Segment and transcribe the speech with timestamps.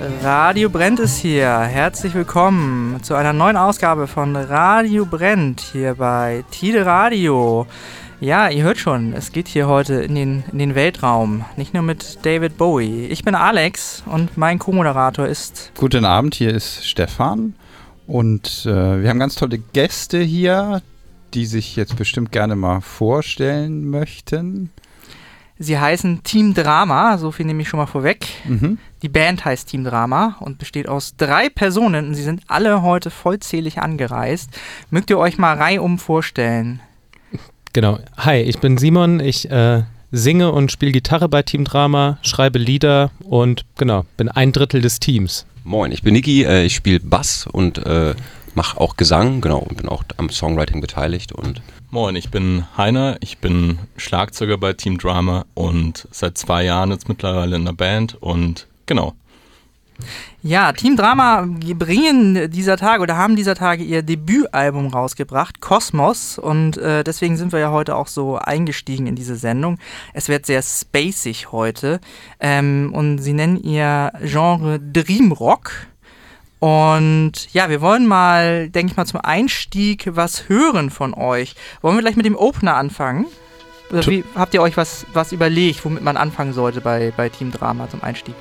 [0.00, 1.58] Radio Brennt ist hier.
[1.58, 7.66] Herzlich willkommen zu einer neuen Ausgabe von Radio Brennt hier bei Tide Radio.
[8.18, 11.44] Ja, ihr hört schon, es geht hier heute in den, in den Weltraum.
[11.58, 13.08] Nicht nur mit David Bowie.
[13.08, 15.70] Ich bin Alex und mein Co-Moderator ist.
[15.76, 17.54] Guten Abend, hier ist Stefan.
[18.06, 20.80] Und äh, wir haben ganz tolle Gäste hier,
[21.34, 24.70] die sich jetzt bestimmt gerne mal vorstellen möchten.
[25.62, 28.26] Sie heißen Team Drama, so viel nehme ich schon mal vorweg.
[28.48, 28.78] Mhm.
[29.02, 33.10] Die Band heißt Team Drama und besteht aus drei Personen und sie sind alle heute
[33.10, 34.48] vollzählig angereist.
[34.88, 36.80] Mögt ihr euch mal reihum vorstellen?
[37.74, 37.98] Genau.
[38.16, 39.20] Hi, ich bin Simon.
[39.20, 44.52] Ich äh, singe und spiele Gitarre bei Team Drama, schreibe Lieder und genau, bin ein
[44.52, 45.44] Drittel des Teams.
[45.64, 46.42] Moin, ich bin Niki.
[46.42, 48.14] Äh, ich spiele Bass und äh,
[48.54, 51.60] mache auch Gesang, genau, und bin auch am Songwriting beteiligt und
[51.92, 57.08] Moin, ich bin Heiner, ich bin Schlagzeuger bei Team Drama und seit zwei Jahren jetzt
[57.08, 59.14] mittlerweile in der Band und genau.
[60.40, 66.38] Ja, Team Drama bringen dieser Tage oder haben dieser Tage ihr Debütalbum rausgebracht, Kosmos.
[66.38, 69.76] Und äh, deswegen sind wir ja heute auch so eingestiegen in diese Sendung.
[70.14, 72.00] Es wird sehr spacig heute.
[72.38, 75.72] Ähm, und sie nennen ihr Genre Dreamrock.
[76.60, 81.54] Und ja, wir wollen mal, denke ich mal, zum Einstieg was hören von euch.
[81.80, 83.26] Wollen wir gleich mit dem Opener anfangen?
[83.90, 87.50] Oder wie, habt ihr euch was, was überlegt, womit man anfangen sollte bei, bei Team
[87.50, 88.34] Drama zum Einstieg?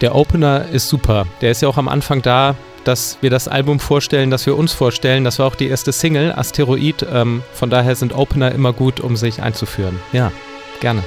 [0.00, 1.26] Der Opener ist super.
[1.40, 4.72] Der ist ja auch am Anfang da, dass wir das Album vorstellen, dass wir uns
[4.72, 5.24] vorstellen.
[5.24, 7.04] Das war auch die erste Single, Asteroid.
[7.12, 9.98] Ähm, von daher sind Opener immer gut, um sich einzuführen.
[10.12, 10.30] Ja,
[10.80, 11.02] gerne.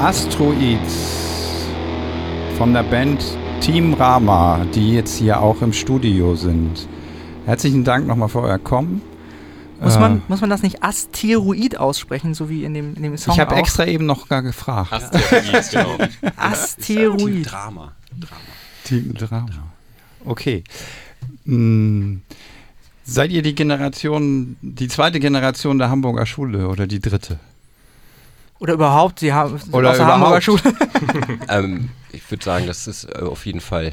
[0.00, 1.66] Asteroids
[2.56, 3.22] von der Band
[3.60, 6.88] Team Rama, die jetzt hier auch im Studio sind.
[7.44, 9.02] Herzlichen Dank nochmal für euer Kommen.
[9.78, 13.16] Muss, Äh, man, muss man das nicht Asteroid aussprechen, so wie in dem, in dem
[13.18, 13.34] Song?
[13.34, 14.90] ich habe extra eben noch gar gefragt.
[14.90, 16.30] Asteroid, genau.
[16.36, 17.50] Asteroid.
[17.50, 17.92] Drama.
[18.18, 18.40] Drama.
[18.84, 19.50] Team Drama.
[20.24, 20.64] Okay.
[21.44, 22.22] Hm.
[23.04, 27.38] Seid ihr die Generation, die zweite Generation der Hamburger Schule oder die dritte?
[28.60, 30.40] Oder überhaupt, sie haben Oder aus der Hamburger.
[30.40, 30.60] Schule.
[31.48, 33.92] Ähm, ich würde sagen, das ist äh, auf jeden Fall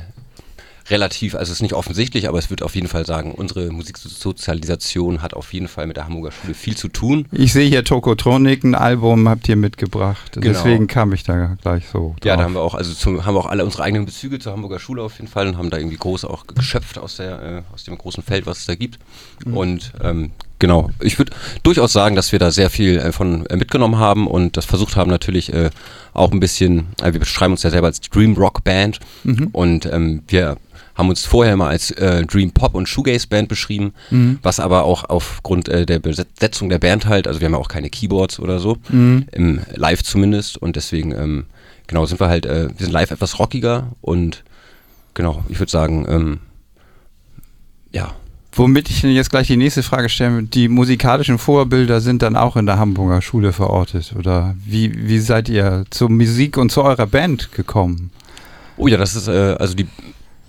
[0.89, 5.21] relativ, also es ist nicht offensichtlich, aber es wird auf jeden Fall sagen, unsere Musiksozialisation
[5.21, 7.25] hat auf jeden Fall mit der Hamburger Schule viel zu tun.
[7.31, 10.33] Ich sehe hier Tokotronik, ein Album habt ihr mitgebracht.
[10.33, 10.45] Genau.
[10.45, 12.15] Deswegen kam ich da gleich so.
[12.23, 12.37] Ja, drauf.
[12.37, 14.79] da haben wir auch, also zum, haben wir auch alle unsere eigenen Bezüge zur Hamburger
[14.79, 17.83] Schule auf jeden Fall und haben da irgendwie groß auch geschöpft aus, der, äh, aus
[17.83, 18.99] dem großen Feld, was es da gibt.
[19.45, 21.31] Und ähm, genau, ich würde
[21.63, 24.95] durchaus sagen, dass wir da sehr viel äh, von äh, mitgenommen haben und das versucht
[24.95, 25.69] haben natürlich äh,
[26.13, 29.49] auch ein bisschen, äh, wir beschreiben uns ja selber als Dream Rock Band Mhm.
[29.51, 30.57] und ähm, wir
[30.95, 34.39] haben uns vorher mal als äh, Dream Pop und Shoegaze Band beschrieben, Mhm.
[34.41, 37.67] was aber auch aufgrund äh, der Besetzung der Band halt, also wir haben ja auch
[37.67, 39.25] keine Keyboards oder so, Mhm.
[39.31, 41.45] im Live zumindest und deswegen ähm,
[41.85, 44.43] genau sind wir halt, äh, wir sind live etwas rockiger und
[45.13, 46.39] genau, ich würde sagen, ähm,
[47.91, 48.13] ja,
[48.53, 52.65] Womit ich jetzt gleich die nächste Frage stelle, die musikalischen Vorbilder sind dann auch in
[52.65, 57.51] der Hamburger Schule verortet oder wie, wie seid ihr zur Musik und zu eurer Band
[57.51, 58.09] gekommen?
[58.77, 59.87] Oh ja, das ist, äh, also die,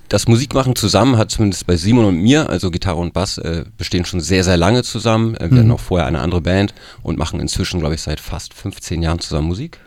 [0.08, 4.06] das Musikmachen zusammen hat zumindest bei Simon und mir, also Gitarre und Bass, äh, bestehen
[4.06, 5.34] schon sehr, sehr lange zusammen.
[5.34, 5.58] Äh, wir Mhm.
[5.58, 6.72] hatten auch vorher eine andere Band
[7.02, 9.80] und machen inzwischen, glaube ich, seit fast 15 Jahren zusammen Musik.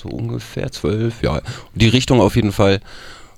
[0.00, 1.42] So ungefähr zwölf, ja.
[1.74, 2.80] Die Richtung auf jeden Fall.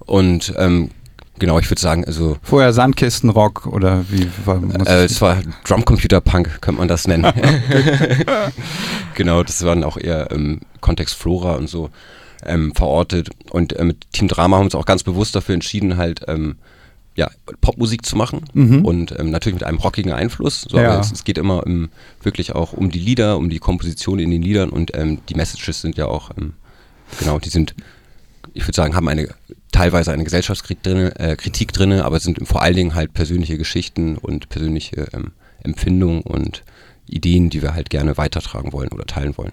[0.07, 0.91] Und ähm,
[1.39, 6.79] genau, ich würde sagen, also Vorher Sandkistenrock oder wie war, äh, es war Drumcomputer-Punk, könnte
[6.79, 7.25] man das nennen.
[9.15, 11.91] genau, das waren auch eher im Kontext Flora und so
[12.45, 13.31] ähm, verortet.
[13.51, 16.57] Und äh, mit Team Drama haben wir uns auch ganz bewusst dafür entschieden, halt ähm,
[17.17, 18.85] ja, Popmusik zu machen Mhm.
[18.85, 20.63] und ähm, natürlich mit einem rockigen Einfluss.
[20.69, 20.91] So, Ja.
[20.93, 21.91] aber es, es geht immer ähm,
[22.23, 25.81] wirklich auch um die Lieder, um die Komposition in den Liedern und ähm, die Messages
[25.81, 26.55] sind ja auch, ähm,
[27.21, 27.75] genau, die sind,
[28.53, 29.29] ich würde sagen, haben eine
[29.75, 34.17] teilweise eine Gesellschaftskritik drin, äh, Kritik drin, aber sind vor allen Dingen halt persönliche Geschichten
[34.17, 35.33] und persönliche ähm,
[35.63, 36.63] Empfindungen und
[37.07, 39.53] Ideen, die wir halt gerne weitertragen wollen oder teilen wollen.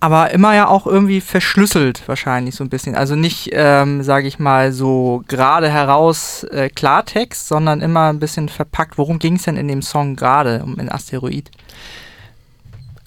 [0.00, 2.96] Aber immer ja auch irgendwie verschlüsselt wahrscheinlich so ein bisschen.
[2.96, 8.48] Also nicht, ähm, sage ich mal, so gerade heraus äh, Klartext, sondern immer ein bisschen
[8.48, 8.98] verpackt.
[8.98, 11.52] Worum ging es denn in dem Song gerade, um in Asteroid?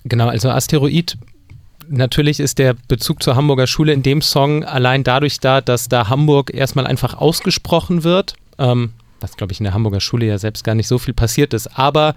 [0.06, 1.18] Genau, also Asteroid,
[1.90, 6.10] natürlich ist der Bezug zur Hamburger Schule in dem Song allein dadurch da, dass da
[6.10, 10.64] Hamburg erstmal einfach ausgesprochen wird, ähm, was glaube ich in der Hamburger Schule ja selbst
[10.64, 11.68] gar nicht so viel passiert ist.
[11.78, 12.16] Aber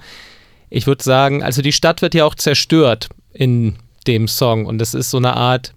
[0.70, 3.76] ich würde sagen, also die Stadt wird ja auch zerstört in
[4.06, 5.75] dem Song und es ist so eine Art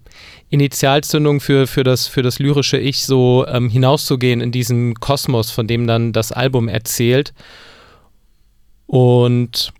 [0.50, 5.66] Initialzündung für, für, das, für das lyrische Ich, so ähm, hinauszugehen in diesen Kosmos, von
[5.66, 7.32] dem dann das Album erzählt.
[8.86, 9.72] Und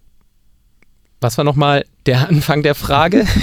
[1.22, 3.24] was war nochmal der Anfang der Frage?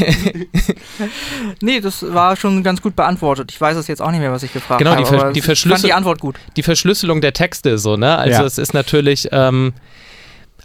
[1.61, 3.51] Nee, das war schon ganz gut beantwortet.
[3.51, 5.07] Ich weiß es jetzt auch nicht mehr, was ich gefragt Genau, die habe.
[5.17, 6.35] Ver- aber die ich fand Verschlüssel- die Antwort gut.
[6.57, 8.17] die Verschlüsselung der Texte so, ne?
[8.17, 8.45] Also Ja.
[8.45, 9.73] es ist natürlich, ähm,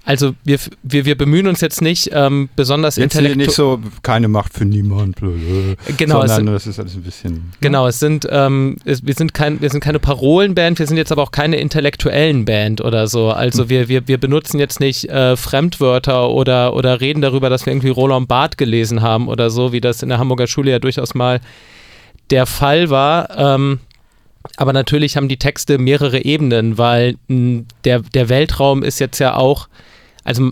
[0.06, 3.46] also wir, wir, wir bemühen uns jetzt nicht ähm, besonders Jetzt intellektuell.
[3.46, 7.02] nicht so, keine Macht für niemand, blöd, Genau, es sondern sind, das ist alles ein
[7.02, 7.52] bisschen.
[7.60, 11.10] genau, es sind, ähm, es, wir, sind kein, wir sind keine Parolenband, wir sind jetzt
[11.10, 13.30] aber auch keine intellektuellen Band oder so.
[13.30, 17.72] Also wir, wir, wir benutzen jetzt nicht äh, Fremdwörter oder, oder reden darüber, dass wir
[17.72, 21.14] irgendwie Roland Barth gelesen haben oder so, wie das in der Hamburger Schule ja durchaus
[21.14, 21.40] mal
[22.30, 23.30] der Fall war.
[23.38, 23.80] Ähm,
[24.58, 29.34] aber natürlich haben die Texte mehrere Ebenen, weil mh, der, der Weltraum ist jetzt ja
[29.36, 29.68] auch,
[30.24, 30.50] also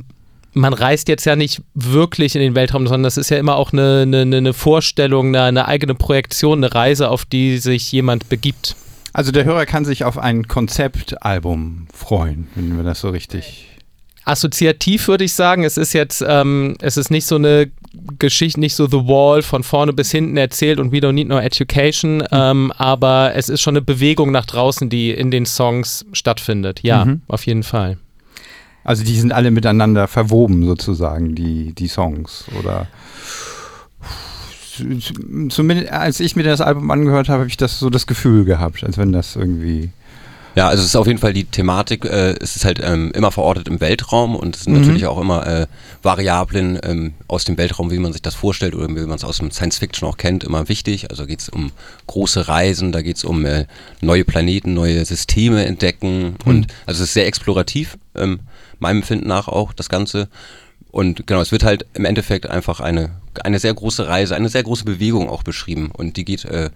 [0.55, 3.73] man reist jetzt ja nicht wirklich in den Weltraum, sondern das ist ja immer auch
[3.73, 8.77] eine, eine, eine Vorstellung, eine, eine eigene Projektion, eine Reise, auf die sich jemand begibt.
[9.15, 13.69] Also der Hörer kann sich auf ein Konzeptalbum freuen, wenn wir das so richtig.
[14.25, 17.71] Assoziativ würde ich sagen, es ist jetzt, ähm, es ist nicht so eine
[18.19, 21.39] Geschichte, nicht so The Wall von vorne bis hinten erzählt und We Don't Need No
[21.39, 26.81] Education, ähm, aber es ist schon eine Bewegung nach draußen, die in den Songs stattfindet.
[26.83, 27.23] Ja, Mhm.
[27.27, 27.99] auf jeden Fall.
[28.85, 32.45] Also die sind alle miteinander verwoben sozusagen, die, die Songs.
[32.59, 32.89] Oder
[35.49, 38.83] zumindest als ich mir das Album angehört habe, habe ich das so das Gefühl gehabt,
[38.85, 39.91] als wenn das irgendwie.
[40.55, 43.33] Ja, also es ist auf jeden Fall die Thematik, äh, es ist halt ähm, immer
[43.33, 44.81] verortet im Weltraum und es sind Mhm.
[44.81, 45.67] natürlich auch immer äh,
[46.03, 49.39] Variablen ähm, aus dem Weltraum, wie man sich das vorstellt oder wie man es aus
[49.39, 51.11] dem Science Fiction auch kennt, immer wichtig.
[51.11, 51.73] Also geht es um
[52.07, 53.65] große Reisen, da geht es um äh,
[54.03, 58.41] neue Planeten, neue Systeme entdecken und also es ist sehr explorativ, ähm,
[58.83, 60.29] meinem Empfinden nach auch das Ganze.
[60.91, 63.11] und genau, es wird halt im Endeffekt einfach eine,
[63.43, 65.91] eine sehr große Reise, eine sehr große Bewegung auch beschrieben.
[65.91, 66.69] Und die geht, äh,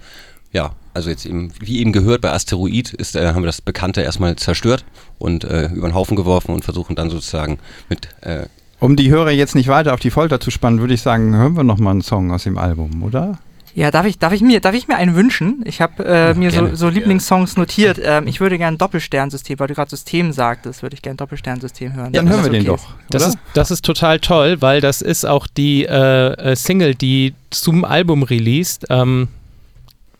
[0.53, 4.01] ja, also jetzt eben, wie eben gehört, bei Asteroid ist, äh, haben wir das Bekannte
[4.01, 4.87] erstmal zerstört
[5.19, 7.59] und äh, über den Haufen geworfen und versuchen dann sozusagen
[7.91, 8.47] mit äh,
[8.81, 11.57] Um die Hörer jetzt nicht weiter auf die Folter zu spannen, würde ich sagen, hören
[11.57, 13.39] wir noch mal einen Song aus dem Album, oder?
[13.77, 15.63] Ja, darf ich, darf ich, mir, darf ich mir einen wünschen?
[15.67, 16.77] Ich habe äh, mir so, gerne.
[16.77, 18.01] so Lieblingssongs notiert.
[18.03, 22.11] Ähm, ich würde gerne Doppelsternsystem, weil du gerade System sagtest, würde ich gerne Doppelsternsystem hören.
[22.11, 22.95] Dann wenn hören das wir den okay doch.
[23.11, 27.35] Das ist, das ist total toll, weil das ist auch die äh, äh, Single, die
[27.51, 28.87] zum Album released.
[28.89, 29.29] Ähm.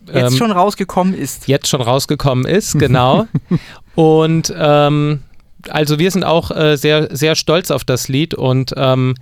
[0.05, 1.47] Jetzt ähm, schon rausgekommen ist.
[1.47, 3.25] jetzt schon rausgekommen ist, genau.
[3.95, 5.23] und ähm,
[5.69, 9.15] also wir sind auch äh, sehr, sehr stolz auf das Lied und ähm,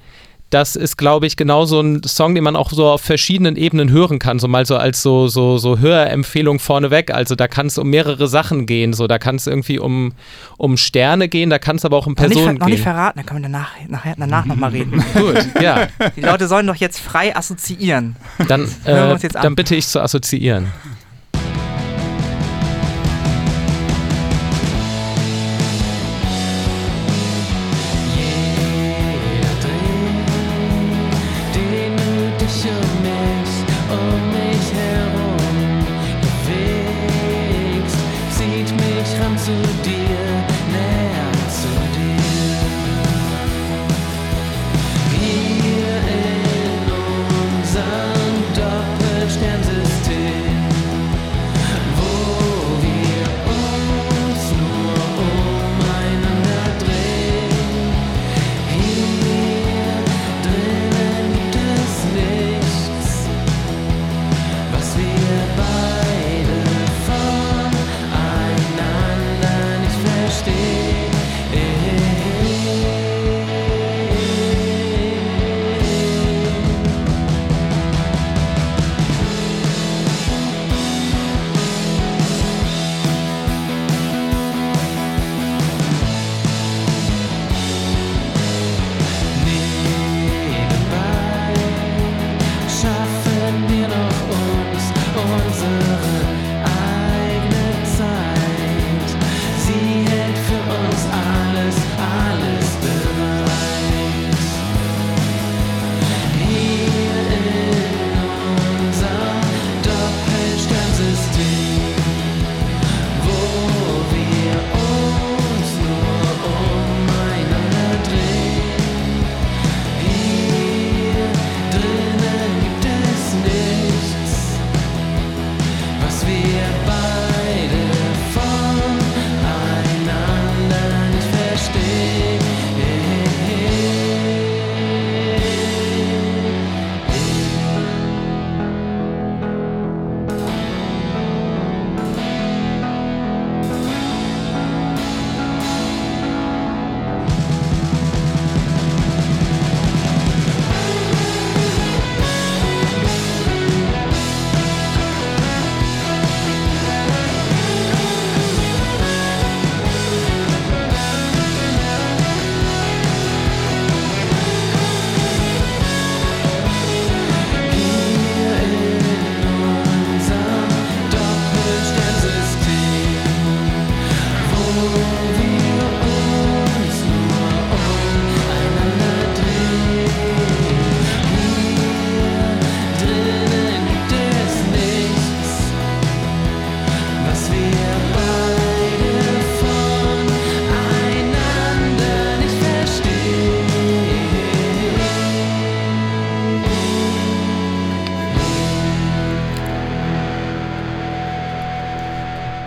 [0.49, 3.89] das ist, glaube ich, genau so ein Song, den man auch so auf verschiedenen Ebenen
[3.89, 7.11] hören kann, so mal so als so, so, so Hörempfehlung vorneweg.
[7.11, 8.93] Also da kann es um mehrere Sachen gehen.
[8.93, 10.13] So, da kann es irgendwie um,
[10.57, 12.83] um Sterne gehen, da kann es aber auch um Noch nicht, Personen noch nicht gehen.
[12.83, 15.03] verraten, dann können wir danach, nachher, danach nochmal reden.
[15.13, 15.87] Gut, ja.
[16.15, 18.15] Die Leute sollen doch jetzt frei assoziieren.
[18.47, 19.43] Dann, hören wir äh, uns jetzt an.
[19.43, 20.67] dann bitte ich zu assoziieren.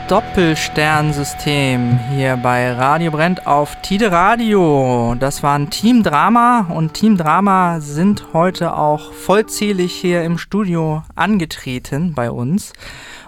[0.09, 5.15] Doppelsternsystem hier bei Radio Brennt auf Tide Radio.
[5.21, 12.15] Das waren Team Drama und Team Drama sind heute auch vollzählig hier im Studio angetreten
[12.15, 12.73] bei uns.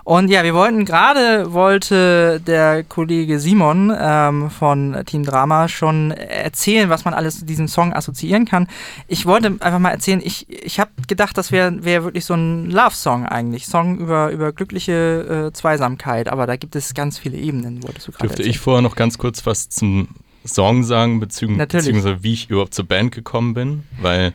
[0.04, 6.88] Und ja, wir wollten gerade, wollte der Kollege Simon ähm, von Team Drama schon erzählen,
[6.88, 8.66] was man alles zu diesem Song assoziieren kann.
[9.08, 12.70] Ich wollte einfach mal erzählen, ich, ich habe gedacht, das wäre wär wirklich so ein
[12.70, 13.66] Love-Song eigentlich.
[13.66, 18.12] Song über, über glückliche äh, Zweisamkeit, aber da gibt es ganz viele Ebenen, wolltest du
[18.12, 18.50] gerade Dürfte erzählen.
[18.50, 20.08] ich vorher noch ganz kurz was zum
[20.44, 21.58] Song sagen, Natürlich.
[21.58, 23.84] beziehungsweise wie ich überhaupt zur Band gekommen bin?
[24.00, 24.32] Weil,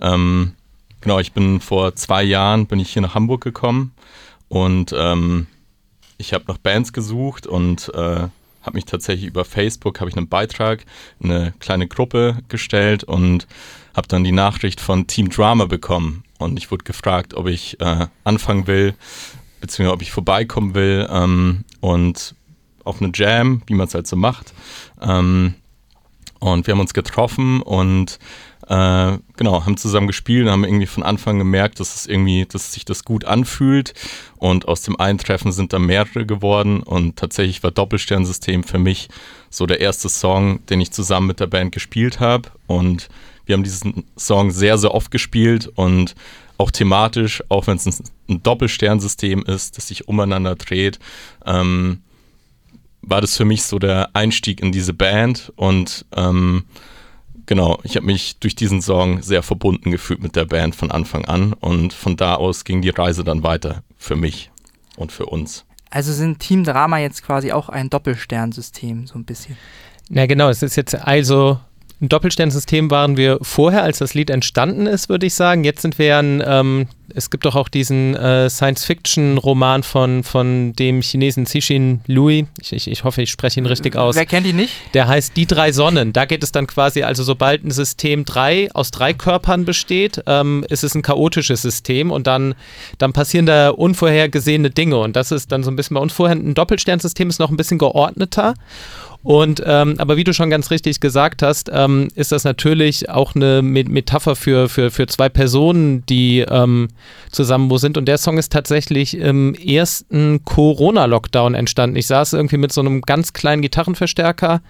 [0.00, 0.52] ähm,
[1.00, 3.92] genau, ich bin vor zwei Jahren, bin ich hier nach Hamburg gekommen
[4.48, 5.46] und ähm,
[6.18, 8.28] ich habe nach Bands gesucht und äh,
[8.62, 10.84] habe mich tatsächlich über Facebook, habe ich einen Beitrag,
[11.22, 13.46] eine kleine Gruppe gestellt und
[13.94, 16.24] habe dann die Nachricht von Team Drama bekommen.
[16.38, 18.94] Und ich wurde gefragt, ob ich äh, anfangen will,
[19.60, 22.34] beziehungsweise ob ich vorbeikommen will ähm, und
[22.84, 24.52] auf eine Jam, wie man es halt so macht.
[25.00, 25.54] Ähm,
[26.38, 28.18] und wir haben uns getroffen und
[28.68, 32.72] äh, genau, haben zusammen gespielt und haben irgendwie von Anfang gemerkt, dass es irgendwie, dass
[32.72, 33.94] sich das gut anfühlt.
[34.36, 36.82] Und aus dem einen Treffen sind dann mehrere geworden.
[36.82, 39.08] Und tatsächlich war Doppelsternsystem für mich
[39.50, 42.50] so der erste Song, den ich zusammen mit der Band gespielt habe.
[42.66, 43.08] Und
[43.44, 46.16] wir haben diesen Song sehr, sehr oft gespielt und
[46.58, 50.98] auch thematisch, auch wenn es ein, Doppelsternsystem ist, das sich umeinander dreht,
[51.44, 52.02] ähm,
[53.02, 56.64] war das für mich so der Einstieg in diese Band und ähm,
[57.46, 61.24] genau, ich habe mich durch diesen Song sehr verbunden gefühlt mit der Band von Anfang
[61.24, 64.50] an und von da aus ging die Reise dann weiter für mich
[64.96, 65.64] und für uns.
[65.90, 69.56] Also sind Team Drama jetzt quasi auch ein Doppelsternsystem, so ein bisschen.
[70.08, 71.58] Na genau, es ist jetzt also
[71.98, 75.64] ein Doppelsternsystem waren wir vorher, als das Lied entstanden ist, würde ich sagen.
[75.64, 81.00] Jetzt sind wir ein, ähm, es gibt doch auch diesen äh, Science-Fiction-Roman von, von dem
[81.00, 82.44] Chinesen Cixin Louis.
[82.60, 84.14] Ich, ich, ich hoffe, ich spreche ihn richtig aus.
[84.14, 84.74] Wer kennt ihn nicht?
[84.92, 86.12] Der heißt Die drei Sonnen.
[86.12, 90.66] Da geht es dann quasi, also sobald ein System drei, aus drei Körpern besteht, ähm,
[90.68, 92.54] ist es ein chaotisches System und dann,
[92.98, 94.98] dann passieren da unvorhergesehene Dinge.
[94.98, 96.36] Und das ist dann so ein bisschen bei uns vorher.
[96.36, 98.52] Ein Doppelsternsystem ist noch ein bisschen geordneter.
[99.22, 103.34] Und ähm, aber wie du schon ganz richtig gesagt hast, ähm, ist das natürlich auch
[103.34, 106.88] eine Metapher für, für, für zwei Personen, die ähm,
[107.30, 107.98] zusammen wo sind.
[107.98, 111.96] Und der Song ist tatsächlich im ersten Corona-Lockdown entstanden.
[111.96, 114.60] Ich saß irgendwie mit so einem ganz kleinen Gitarrenverstärker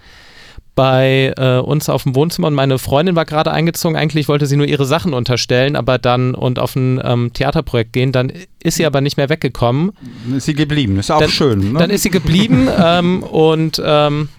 [0.77, 3.97] bei äh, uns auf dem Wohnzimmer und meine Freundin war gerade eingezogen.
[3.97, 8.11] Eigentlich wollte sie nur ihre Sachen unterstellen, aber dann und auf ein ähm, Theaterprojekt gehen.
[8.11, 8.31] Dann
[8.61, 9.93] ist sie aber nicht mehr weggekommen.
[10.35, 11.73] Ist sie geblieben, ist auch dann, schön.
[11.73, 11.79] Ne?
[11.79, 14.29] Dann ist sie geblieben ähm, und ähm,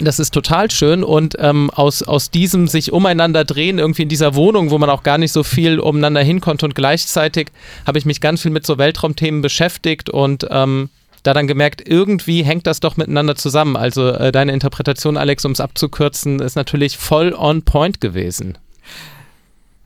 [0.00, 4.34] das ist total schön und ähm, aus, aus diesem sich umeinander drehen, irgendwie in dieser
[4.34, 7.48] Wohnung, wo man auch gar nicht so viel umeinander hin konnte und gleichzeitig
[7.86, 10.88] habe ich mich ganz viel mit so Weltraumthemen beschäftigt und ähm,
[11.24, 13.76] da dann gemerkt, irgendwie hängt das doch miteinander zusammen.
[13.76, 18.58] Also äh, deine Interpretation, Alex, um es abzukürzen, ist natürlich voll on point gewesen.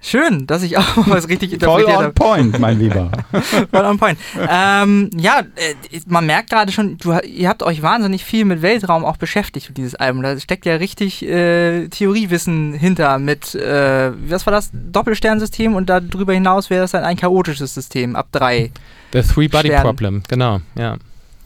[0.01, 2.05] Schön, dass ich auch mal was richtig interpretiert habe.
[2.05, 3.11] Voll on point, mein Lieber.
[3.73, 4.19] Voll on point.
[4.49, 9.05] Ähm, ja, äh, man merkt gerade schon, du, ihr habt euch wahnsinnig viel mit Weltraum
[9.05, 10.23] auch beschäftigt mit dieses Album.
[10.23, 14.71] Da steckt ja richtig äh, Theoriewissen hinter mit, äh, was war das?
[14.73, 18.71] Doppelsternsystem und darüber hinaus wäre das dann ein chaotisches System ab drei.
[19.13, 20.97] The Three-Body-Problem, genau, ja.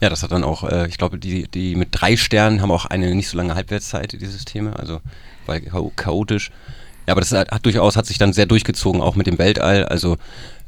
[0.03, 2.83] Ja, das hat dann auch, äh, ich glaube, die, die mit drei Sternen haben auch
[2.83, 4.99] eine nicht so lange Halbwertszeit, die Systeme, also
[5.45, 5.61] weil
[5.95, 6.51] chaotisch.
[7.07, 9.85] Ja, aber das hat, hat, durchaus, hat sich dann sehr durchgezogen, auch mit dem Weltall.
[9.85, 10.17] Also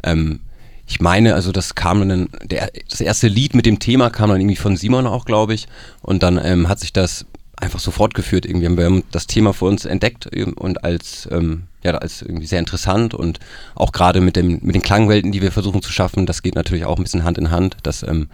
[0.04, 0.40] ähm,
[0.88, 4.40] ich meine, also das kam dann, der, das erste Lied mit dem Thema kam dann
[4.40, 5.68] irgendwie von Simon auch, glaube ich.
[6.02, 7.26] Und dann ähm, hat sich das
[7.58, 8.46] einfach so fortgeführt.
[8.46, 12.60] Irgendwie wir haben das Thema für uns entdeckt und als, ähm, ja, als irgendwie sehr
[12.60, 13.40] interessant und
[13.76, 16.96] auch gerade mit, mit den Klangwelten, die wir versuchen zu schaffen, das geht natürlich auch
[16.96, 18.30] ein bisschen Hand in Hand, dass ähm,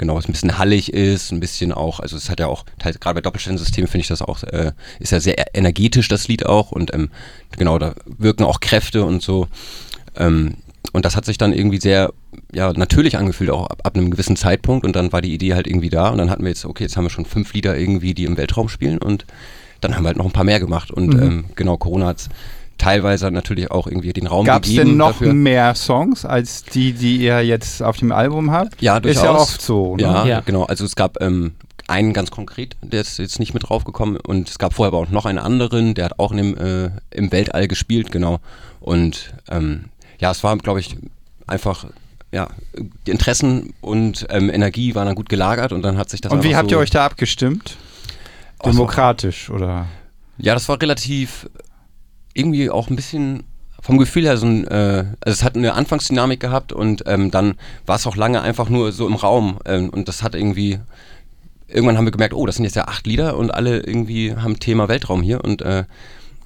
[0.00, 3.14] genau, es ein bisschen hallig ist, ein bisschen auch, also es hat ja auch, gerade
[3.14, 6.92] bei Doppelstellensystemen finde ich das auch, äh, ist ja sehr energetisch, das Lied auch und
[6.94, 7.10] ähm,
[7.56, 9.46] genau, da wirken auch Kräfte und so.
[10.16, 10.56] Ähm,
[10.92, 12.12] und das hat sich dann irgendwie sehr
[12.52, 14.84] ja, natürlich angefühlt, auch ab, ab, einem gewissen Zeitpunkt.
[14.84, 16.08] Und dann war die Idee halt irgendwie da.
[16.08, 18.36] Und dann hatten wir jetzt, okay, jetzt haben wir schon fünf Lieder irgendwie, die im
[18.36, 18.98] Weltraum spielen.
[18.98, 19.26] Und
[19.80, 20.90] dann haben wir halt noch ein paar mehr gemacht.
[20.90, 21.22] Und mhm.
[21.22, 22.28] ähm, genau, Corona hat
[22.80, 24.78] teilweise natürlich auch irgendwie den Raum Gab's gegeben.
[24.78, 25.34] Gab es denn noch dafür.
[25.34, 28.80] mehr Songs als die, die ihr jetzt auf dem Album habt?
[28.80, 29.22] Ja, durchaus.
[29.22, 29.96] Ist ja oft so.
[29.96, 30.02] Ne?
[30.02, 30.64] Ja, ja, genau.
[30.64, 31.52] Also es gab ähm,
[31.88, 35.10] einen ganz konkret, der ist jetzt nicht mit draufgekommen und es gab vorher aber auch
[35.10, 38.40] noch einen anderen, der hat auch in dem, äh, im Weltall gespielt, genau.
[38.80, 39.86] Und ähm,
[40.18, 40.96] ja, es war, glaube ich,
[41.46, 41.86] einfach
[42.32, 42.48] ja,
[43.06, 46.44] die Interessen und ähm, Energie waren dann gut gelagert und dann hat sich das Und
[46.44, 47.76] wie habt so ihr euch da abgestimmt?
[48.64, 49.86] Demokratisch oder?
[50.38, 51.48] Ja, das war relativ
[52.34, 53.44] irgendwie auch ein bisschen
[53.80, 57.54] vom Gefühl her so ein, äh, also es hat eine Anfangsdynamik gehabt und ähm, dann
[57.86, 60.78] war es auch lange einfach nur so im Raum ähm, und das hat irgendwie,
[61.66, 64.60] irgendwann haben wir gemerkt, oh, das sind jetzt ja acht Lieder und alle irgendwie haben
[64.60, 65.84] Thema Weltraum hier und äh,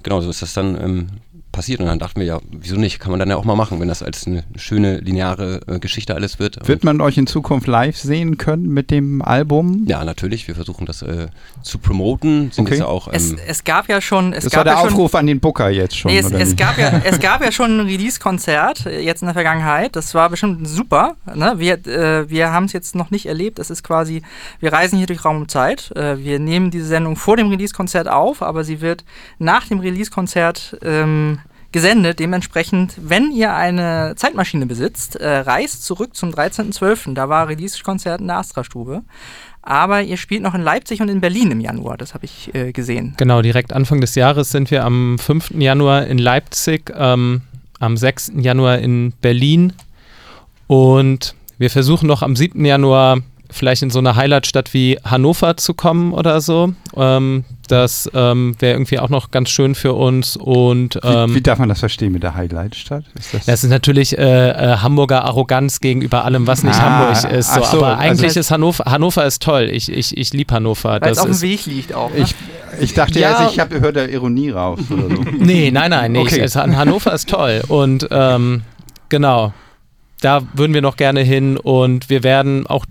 [0.03, 1.07] genau so ist das dann ähm,
[1.55, 1.79] passiert.
[1.79, 2.99] Und dann dachten wir, ja, wieso nicht?
[2.99, 6.13] Kann man dann ja auch mal machen, wenn das als eine schöne, lineare äh, Geschichte
[6.13, 6.67] alles wird.
[6.67, 9.85] Wird man euch in Zukunft live sehen können mit dem Album?
[9.87, 10.47] Ja, natürlich.
[10.47, 11.27] Wir versuchen das äh,
[11.63, 12.51] zu promoten.
[12.51, 12.79] Sind okay.
[12.79, 14.33] ja auch, ähm, es, es, gab ja schon.
[14.33, 16.11] Es das gab war der ja Aufruf an den Booker jetzt schon.
[16.11, 19.33] Nee, es, es gab ja, es gab ja schon ein Release-Konzert äh, jetzt in der
[19.33, 19.95] Vergangenheit.
[19.95, 21.15] Das war bestimmt super.
[21.33, 21.53] Ne?
[21.57, 23.59] Wir, äh, wir haben es jetzt noch nicht erlebt.
[23.59, 24.21] Das ist quasi,
[24.59, 25.91] wir reisen hier durch Raum und Zeit.
[25.95, 29.05] Äh, wir nehmen diese Sendung vor dem Release-Konzert auf, aber sie wird
[29.39, 31.39] nach dem Release-Konzert ähm,
[31.75, 32.19] gesendet.
[32.19, 37.13] Dementsprechend, wenn ihr eine Zeitmaschine besitzt, äh, reist zurück zum 13.12.
[37.15, 39.03] Da war Release-Konzert in der Astra-Stube.
[39.61, 42.71] Aber ihr spielt noch in Leipzig und in Berlin im Januar, das habe ich äh,
[42.71, 43.15] gesehen.
[43.17, 45.51] Genau, direkt Anfang des Jahres sind wir am 5.
[45.55, 47.41] Januar in Leipzig, ähm,
[47.79, 48.31] am 6.
[48.37, 49.73] Januar in Berlin
[50.67, 52.63] und wir versuchen noch am 7.
[52.63, 53.17] Januar
[53.51, 56.73] vielleicht in so eine Highlightstadt wie Hannover zu kommen oder so.
[56.95, 60.37] Ähm, das ähm, wäre irgendwie auch noch ganz schön für uns.
[60.37, 63.03] Und ähm, wie, wie darf man das verstehen mit der Highlightstadt?
[63.17, 67.31] Ist das das ist natürlich äh, äh, Hamburger Arroganz gegenüber allem, was nicht Ah, Hamburg
[67.31, 67.53] ist.
[67.53, 67.61] So.
[67.63, 69.69] so, Aber eigentlich also- ist Hannover, Hannover ist toll.
[69.71, 70.99] Ich, ich, ich liebe Hannover.
[71.01, 72.09] Weil es Das auf dem Weg liegt auch.
[72.11, 72.17] Ne?
[72.19, 72.35] ich,
[72.79, 73.41] ich dachte Ja.
[73.41, 75.23] erst, ich habe hört da Ironie raus oder so.
[75.39, 76.33] Nee, nein, nein, nicht.
[76.33, 76.41] Okay.
[76.41, 77.61] Es, Hannover ist toll.
[77.67, 78.63] Und ähm,
[79.09, 79.53] genau,
[80.21, 82.85] da würden wir noch gerne hin und wir werden auch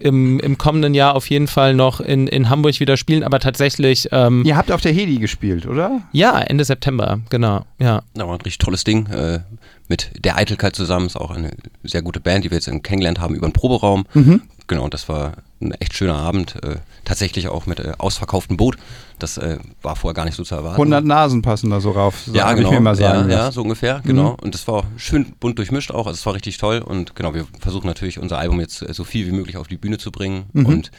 [0.00, 4.08] im, im kommenden Jahr auf jeden Fall noch in, in Hamburg wieder spielen, aber tatsächlich,
[4.12, 4.56] ähm, ja.
[4.56, 6.02] Ihr habt auf der Heli gespielt, oder?
[6.40, 8.02] Ende September, genau, ja.
[8.16, 9.06] Ja, war ein richtig tolles Ding.
[9.06, 9.40] Äh,
[9.88, 11.52] mit der Eitelkeit zusammen ist auch eine
[11.84, 14.04] sehr gute Band, die wir jetzt kennengelernt haben über den Proberaum.
[14.14, 14.42] Mhm.
[14.66, 16.56] Genau, das war ein echt schöner Abend.
[16.62, 18.76] Äh, tatsächlich auch mit äh, ausverkauftem Boot.
[19.18, 20.76] Das äh, war vorher gar nicht so zu erwarten.
[20.76, 22.24] 100 Nasen passen da so rauf.
[22.26, 22.72] so ja, genau.
[22.72, 23.54] Ja, ja, lassen.
[23.54, 24.36] so ungefähr, genau.
[24.42, 26.06] Und das war schön bunt durchmischt auch.
[26.06, 26.78] Also es war richtig toll.
[26.78, 29.78] Und genau, wir versuchen natürlich unser Album jetzt äh, so viel wie möglich auf die
[29.78, 30.46] Bühne zu bringen.
[30.52, 30.66] Mhm.
[30.66, 30.90] Und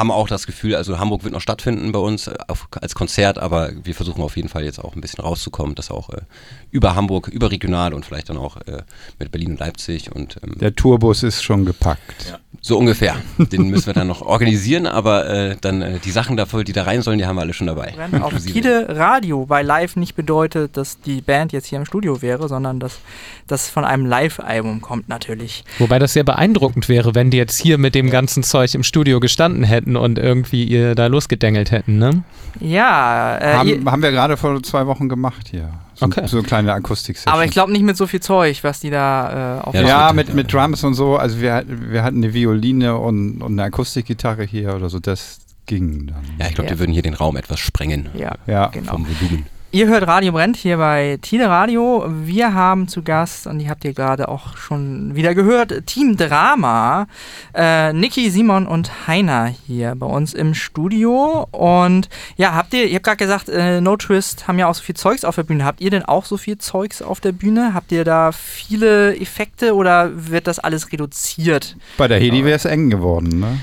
[0.00, 3.38] haben auch das Gefühl, also Hamburg wird noch stattfinden bei uns äh, auf, als Konzert,
[3.38, 6.22] aber wir versuchen auf jeden Fall jetzt auch ein bisschen rauszukommen, das auch äh,
[6.70, 8.82] über Hamburg, überregional und vielleicht dann auch äh,
[9.18, 12.38] mit Berlin und Leipzig und ähm, Der Tourbus ist schon gepackt.
[12.62, 13.16] So ungefähr.
[13.38, 16.82] Den müssen wir dann noch organisieren, aber äh, dann äh, die Sachen dafür, die da
[16.82, 17.94] rein sollen, die haben wir alle schon dabei.
[17.96, 21.86] Wenn auf Inklusive- Tide Radio bei Live nicht bedeutet, dass die Band jetzt hier im
[21.86, 22.98] Studio wäre, sondern dass
[23.46, 25.64] das von einem Live-Album kommt natürlich.
[25.78, 29.20] Wobei das sehr beeindruckend wäre, wenn die jetzt hier mit dem ganzen Zeug im Studio
[29.20, 32.22] gestanden hätten und irgendwie ihr da losgedengelt hätten, ne?
[32.60, 35.70] Ja, äh, haben, haben wir gerade vor zwei Wochen gemacht hier.
[36.00, 36.26] So, Okay.
[36.26, 37.32] so eine kleine Akustik-Session.
[37.32, 39.88] aber ich glaube nicht mit so viel Zeug, was die da äh, auf Ja, der-
[39.90, 41.16] Ja, mit, mit Drums und so.
[41.16, 44.98] Also wir, wir hatten eine Violine und, und eine Akustikgitarre hier oder so.
[44.98, 46.22] Das ging dann.
[46.38, 46.74] Ja, ich glaube, Ja.
[46.74, 48.68] die würden hier den Raum etwas sprengen ja, Ja.
[48.68, 48.92] genau.
[48.92, 49.46] vom Volumen.
[49.72, 52.04] Ihr hört Radio Brennt hier bei Tide Radio.
[52.08, 57.06] Wir haben zu Gast, und die habt ihr gerade auch schon wieder gehört, Team Drama.
[57.54, 61.46] Äh, Niki, Simon und Heiner hier bei uns im Studio.
[61.52, 64.82] Und ja, habt ihr, ihr habt gerade gesagt, äh, No Twist haben ja auch so
[64.82, 65.64] viel Zeugs auf der Bühne.
[65.64, 67.72] Habt ihr denn auch so viel Zeugs auf der Bühne?
[67.72, 71.76] Habt ihr da viele Effekte oder wird das alles reduziert?
[71.96, 73.60] Bei der Heli wäre es eng geworden, ne?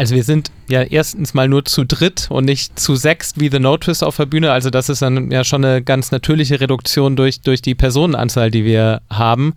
[0.00, 3.58] Also wir sind ja erstens mal nur zu dritt und nicht zu sechst wie The
[3.58, 4.50] No Twist auf der Bühne.
[4.50, 8.64] Also das ist dann ja schon eine ganz natürliche Reduktion durch, durch die Personenanzahl, die
[8.64, 9.52] wir haben.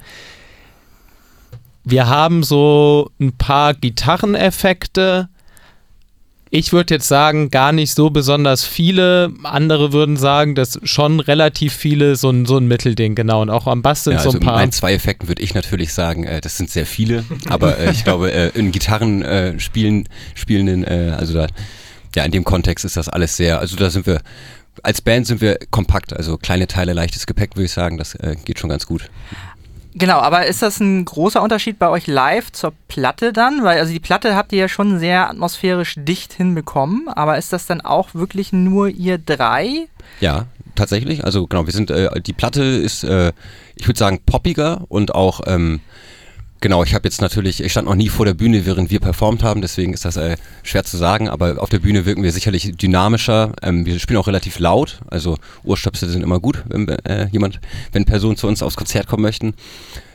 [1.86, 5.30] Wir haben so ein paar Gitarreneffekte.
[6.56, 9.34] Ich würde jetzt sagen, gar nicht so besonders viele.
[9.42, 13.42] Andere würden sagen, dass schon relativ viele so ein, so ein Mittelding, genau.
[13.42, 14.58] Und auch am Bass sind Ja, so also ein paar.
[14.58, 18.04] bei zwei Effekten würde ich natürlich sagen, äh, das sind sehr viele, aber äh, ich
[18.04, 21.48] glaube, äh, in Gitarren äh, spielen, spielenden, äh, also da,
[22.16, 24.22] ja, in dem Kontext ist das alles sehr, also da sind wir,
[24.84, 28.36] als Band sind wir kompakt, also kleine Teile, leichtes Gepäck, würde ich sagen, das äh,
[28.46, 29.10] geht schon ganz gut.
[29.96, 33.64] Genau, aber ist das ein großer Unterschied bei euch live zur Platte dann?
[33.64, 37.68] Weil also die Platte habt ihr ja schon sehr atmosphärisch dicht hinbekommen, aber ist das
[37.68, 39.88] dann auch wirklich nur ihr drei?
[40.20, 41.24] Ja, tatsächlich.
[41.24, 43.34] Also genau, wir sind, äh, die Platte ist, äh,
[43.76, 45.80] ich würde sagen, poppiger und auch, ähm,
[46.64, 49.44] genau, ich habe jetzt natürlich, ich stand noch nie vor der Bühne, während wir performt
[49.44, 52.76] haben, deswegen ist das äh, schwer zu sagen, aber auf der Bühne wirken wir sicherlich
[52.78, 53.52] dynamischer.
[53.62, 57.60] Ähm, wir spielen auch relativ laut, also Ohrstöpsel sind immer gut, wenn äh, jemand,
[57.92, 59.54] wenn Personen zu uns aufs Konzert kommen möchten.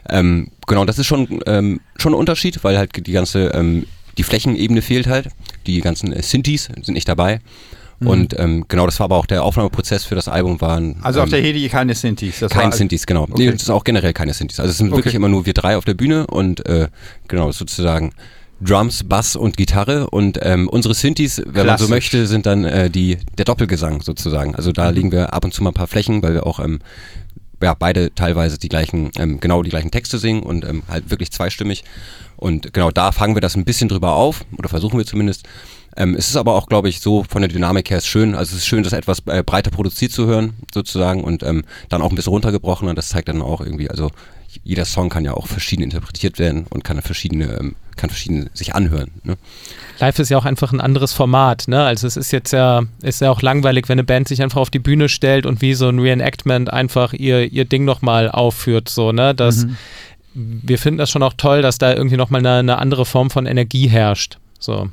[0.09, 4.23] Ähm, genau, das ist schon, ähm, schon ein Unterschied, weil halt die ganze, ähm, die
[4.23, 5.29] Flächenebene fehlt halt.
[5.67, 7.41] Die ganzen äh, Synthes sind nicht dabei.
[8.01, 10.97] Und ähm, genau, das war aber auch der Aufnahmeprozess für das Album waren.
[11.03, 12.39] Also auf ähm, der Heli keine Synthes.
[12.39, 13.25] Das kein war, Synthes, genau.
[13.25, 13.33] Okay.
[13.47, 14.61] Nee, das ist auch generell keine Synthes.
[14.61, 15.17] Also es sind wirklich Okay.
[15.17, 16.89] immer nur wir drei auf der Bühne und äh,
[17.27, 18.13] genau, sozusagen
[18.61, 21.89] Drums, Bass und Gitarre und ähm, unsere Synthes, wenn man so Klassisch.
[21.89, 24.55] möchte, sind dann äh, die der Doppelgesang sozusagen.
[24.55, 26.79] Also da legen wir ab und zu mal ein paar Flächen, weil wir auch ähm,
[27.61, 31.33] ja, beide teilweise die gleichen, ähm, genau die gleichen Texte singen und ähm, halt wirklich
[31.33, 31.83] zweistimmig.
[32.37, 35.49] Und genau da fangen wir das ein bisschen drüber auf, oder versuchen wir zumindest.
[35.99, 38.37] Ähm, es ist aber auch, glaube ich, so von der Dynamik her ist schön.
[38.37, 42.03] Also es ist schön, das etwas äh, breiter produziert zu hören, sozusagen, und ähm, dann
[42.03, 42.89] auch ein bisschen runtergebrochen.
[42.89, 44.11] Und das zeigt dann auch irgendwie, also
[44.63, 48.77] jeder Song kann ja auch verschieden interpretiert werden und kann verschiedene, ähm, kann verschieden sich
[48.77, 49.11] anhören.
[49.25, 49.37] Ne?
[49.99, 51.83] Live ist ja auch einfach ein anderes Format, ne?
[51.83, 54.71] Also es ist jetzt ja, ist ja auch langweilig, wenn eine Band sich einfach auf
[54.71, 59.11] die Bühne stellt und wie so ein Reenactment einfach ihr, ihr Ding nochmal aufführt, so,
[59.11, 59.35] ne?
[59.35, 59.67] Das,
[60.35, 63.47] Wir finden das schon auch toll, dass da irgendwie nochmal eine, eine andere Form von
[63.47, 64.39] Energie herrscht.
[64.61, 64.89] So.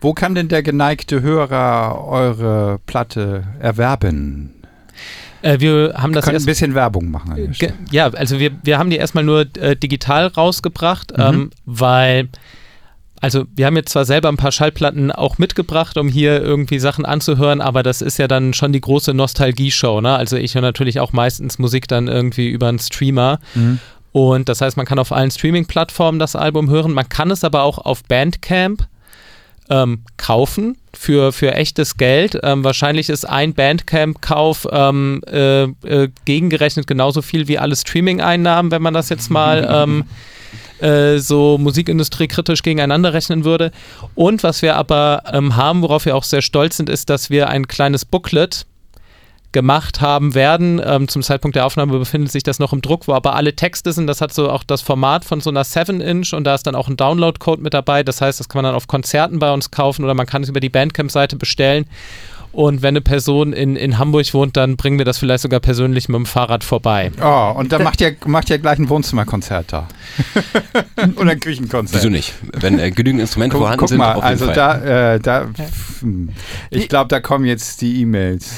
[0.00, 4.54] Wo kann denn der geneigte Hörer eure Platte erwerben?
[5.42, 7.54] Äh, wir haben das Können ein bisschen Werbung machen.
[7.90, 11.22] ja, also wir, wir haben die erstmal nur äh, digital rausgebracht, Mhm.
[11.24, 12.28] ähm, weil,
[13.20, 17.04] also wir haben jetzt zwar selber ein paar Schallplatten auch mitgebracht, um hier irgendwie Sachen
[17.04, 20.16] anzuhören, aber das ist ja dann schon die große Nostalgie-Show, ne?
[20.16, 23.38] Also ich höre natürlich auch meistens Musik dann irgendwie über einen Streamer.
[23.54, 23.78] Mhm.
[24.12, 26.92] Und das heißt, man kann auf allen Streaming-Plattformen das Album hören.
[26.92, 28.88] Man kann es aber auch auf Bandcamp
[29.70, 32.38] ähm, kaufen für, für echtes Geld.
[32.42, 38.82] Ähm, wahrscheinlich ist ein Bandcamp-Kauf ähm, äh, äh, gegengerechnet genauso viel wie alle Streaming-Einnahmen, wenn
[38.82, 40.04] man das jetzt mal ähm,
[40.80, 43.72] äh, so musikindustriekritisch gegeneinander rechnen würde.
[44.14, 47.48] Und was wir aber ähm, haben, worauf wir auch sehr stolz sind, ist, dass wir
[47.48, 48.66] ein kleines Booklet
[49.52, 50.80] gemacht haben werden.
[50.84, 53.92] Ähm, zum Zeitpunkt der Aufnahme befindet sich das noch im Druck, wo aber alle Texte
[53.92, 54.06] sind.
[54.06, 56.88] Das hat so auch das Format von so einer 7-Inch und da ist dann auch
[56.88, 58.02] ein Download-Code mit dabei.
[58.02, 60.48] Das heißt, das kann man dann auf Konzerten bei uns kaufen oder man kann es
[60.48, 61.86] über die Bandcamp-Seite bestellen.
[62.58, 66.08] Und wenn eine Person in, in Hamburg wohnt, dann bringen wir das vielleicht sogar persönlich
[66.08, 67.12] mit dem Fahrrad vorbei.
[67.22, 69.86] Oh, und dann macht ihr, macht ihr gleich ein Wohnzimmerkonzert da.
[71.14, 72.02] Oder ein Küchenkonzert.
[72.02, 72.34] Wieso nicht?
[72.52, 74.54] Wenn äh, genügend Instrumente Guck, vorhanden guck sind, mal, auf jeden also Fall.
[74.54, 75.46] da, äh, da,
[76.00, 76.30] hm.
[76.70, 78.56] ich glaube, da kommen jetzt die E-Mails.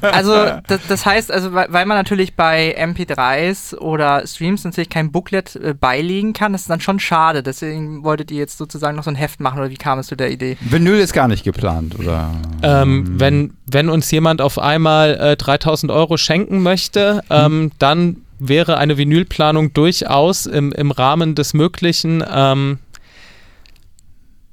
[0.00, 0.34] Also
[0.68, 5.56] das, das heißt, also weil weil man natürlich bei MP3s oder Streams natürlich kein Booklet
[5.56, 7.42] äh, beilegen kann, das ist dann schon schade.
[7.42, 10.16] Deswegen wolltet ihr jetzt sozusagen noch so ein Heft machen oder wie kam es zu
[10.16, 10.56] der Idee?
[10.60, 12.30] Vinyl ist gar nicht geplant, oder?
[12.62, 18.76] Ähm, wenn, wenn uns jemand auf einmal äh, 3000 Euro schenken möchte, ähm, dann wäre
[18.76, 22.24] eine Vinylplanung durchaus im, im Rahmen des Möglichen.
[22.28, 22.78] Ähm,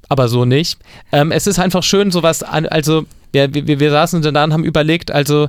[0.08, 0.78] aber so nicht.
[1.12, 4.64] Ähm, es ist einfach schön, sowas an, also wir, wir wir saßen da und haben
[4.64, 5.48] überlegt, also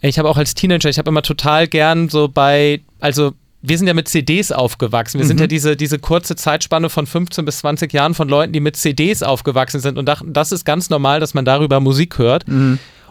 [0.00, 3.86] ich habe auch als Teenager, ich habe immer total gern so bei, also wir sind
[3.86, 5.18] ja mit CDs aufgewachsen.
[5.18, 8.60] Wir sind ja diese, diese kurze Zeitspanne von 15 bis 20 Jahren von Leuten, die
[8.60, 12.44] mit CDs aufgewachsen sind und dachten, das ist ganz normal, dass man darüber Musik hört.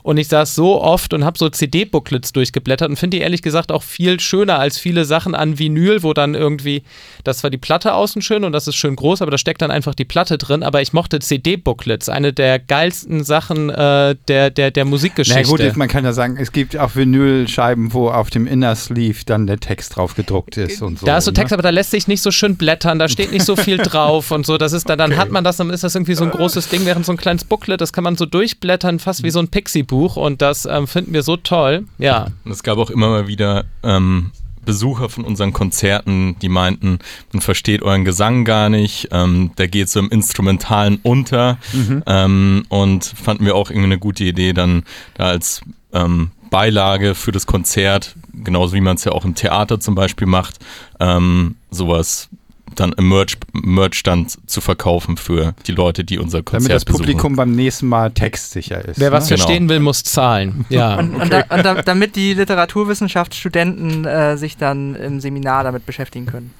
[0.04, 3.72] Und ich saß so oft und habe so CD-Booklets durchgeblättert und finde die ehrlich gesagt
[3.72, 6.84] auch viel schöner als viele Sachen an Vinyl, wo dann irgendwie,
[7.24, 9.72] das war die Platte außen schön und das ist schön groß, aber da steckt dann
[9.72, 10.64] einfach die Platte drin.
[10.64, 15.44] Aber ich mochte CD-Booklets, eine der geilsten Sachen äh, der, der, der Na Musikgeschichte.
[15.44, 19.20] gut, jetzt, man kann ja sagen, es gibt auch Vinylscheiben, wo auf dem Inner Sleeve
[19.26, 21.06] dann der Text drauf gedruckt ist und so.
[21.06, 21.56] Da ist so Text, ne?
[21.56, 24.46] aber da lässt sich nicht so schön blättern, da steht nicht so viel drauf und
[24.46, 24.58] so.
[24.58, 26.86] Das ist, dann, dann hat man das, dann ist das irgendwie so ein großes Ding,
[26.86, 29.48] während so ein kleines Booklet, das kann man so durchblättern, fast wie so ein
[29.91, 31.86] Pixie-Buch und das ähm, finden wir so toll.
[31.97, 32.27] Ja.
[32.45, 34.32] Und es gab auch immer mal wieder ähm,
[34.63, 36.99] Besucher von unseren Konzerten, die meinten,
[37.34, 41.58] man versteht euren Gesang gar nicht, ähm, der geht so im Instrumentalen unter
[42.06, 44.84] ähm, und fanden wir auch irgendwie eine gute Idee, dann
[45.15, 45.62] da als
[45.93, 50.27] ähm, Beilage für das Konzert, genauso wie man es ja auch im Theater zum Beispiel
[50.27, 50.60] macht,
[50.99, 52.30] ähm, sowas
[52.75, 57.01] dann im Merch, Merchstand zu verkaufen für die Leute, die unser Konzert Damit das besuchen.
[57.03, 58.99] Publikum beim nächsten Mal textsicher ist.
[58.99, 59.36] Wer was ne?
[59.36, 59.45] Genau.
[59.45, 60.65] verstehen will, muss zahlen.
[60.69, 60.97] Ja.
[60.97, 66.25] Und, und, da, und da, damit die Literaturwissenschaftsstudenten äh, sich dann im Seminar damit beschäftigen
[66.25, 66.53] können.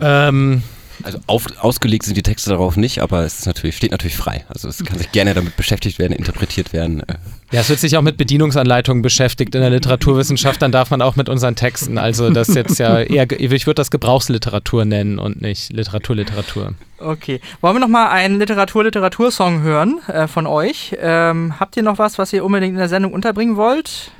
[0.00, 0.62] ähm,
[1.02, 4.44] Also auf, ausgelegt sind die Texte darauf nicht, aber es ist natürlich, steht natürlich frei.
[4.48, 7.00] Also es kann sich gerne damit beschäftigt werden, interpretiert werden.
[7.00, 7.14] Äh,
[7.50, 11.16] ja, es wird sich auch mit Bedienungsanleitungen beschäftigt in der Literaturwissenschaft, dann darf man auch
[11.16, 11.98] mit unseren Texten.
[11.98, 16.74] Also das jetzt ja eher, ich würde das Gebrauchsliteratur nennen und nicht Literaturliteratur.
[16.98, 17.40] Okay.
[17.60, 20.96] Wollen wir noch mal einen Literatur-Literatur-Song hören äh, von euch?
[21.00, 24.10] Ähm, habt ihr noch was, was ihr unbedingt in der Sendung unterbringen wollt?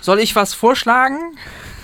[0.00, 1.18] Soll ich was vorschlagen?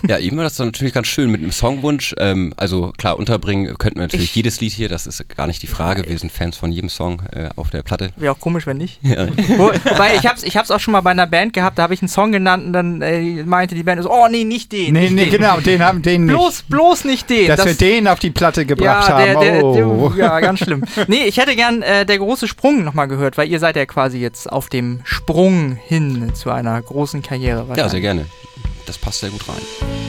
[0.07, 2.15] Ja, eben war das dann natürlich ganz schön mit einem Songwunsch.
[2.19, 5.63] Ähm, also klar, unterbringen könnten wir natürlich Ich- jedes Lied hier, das ist gar nicht
[5.63, 6.05] die Frage.
[6.09, 8.11] Wir sind Fans von jedem Song äh, auf der Platte.
[8.17, 9.01] Wäre auch komisch, wenn nicht.
[9.03, 9.27] Ja.
[9.57, 11.95] Wo, weil ich hab's, ich hab's auch schon mal bei einer Band gehabt, da habe
[11.95, 14.93] ich einen Song genannt und dann äh, meinte die Band so, oh nee, nicht den.
[14.93, 15.33] Nee, nicht nee, den.
[15.33, 16.35] genau, den haben den nicht.
[16.35, 17.49] Bloß, bloß nicht den.
[17.49, 19.45] Dass wir den auf die Platte gebracht ja, der, haben.
[19.45, 20.11] der, oh.
[20.11, 20.85] der, ja, ganz schlimm.
[21.07, 24.19] Nee, ich hätte gern äh, der große Sprung nochmal gehört, weil ihr seid ja quasi
[24.19, 27.67] jetzt auf dem Sprung hin zu einer großen Karriere.
[27.77, 28.27] ja, sehr gerne.
[28.89, 30.08] Das passt sehr gut rein.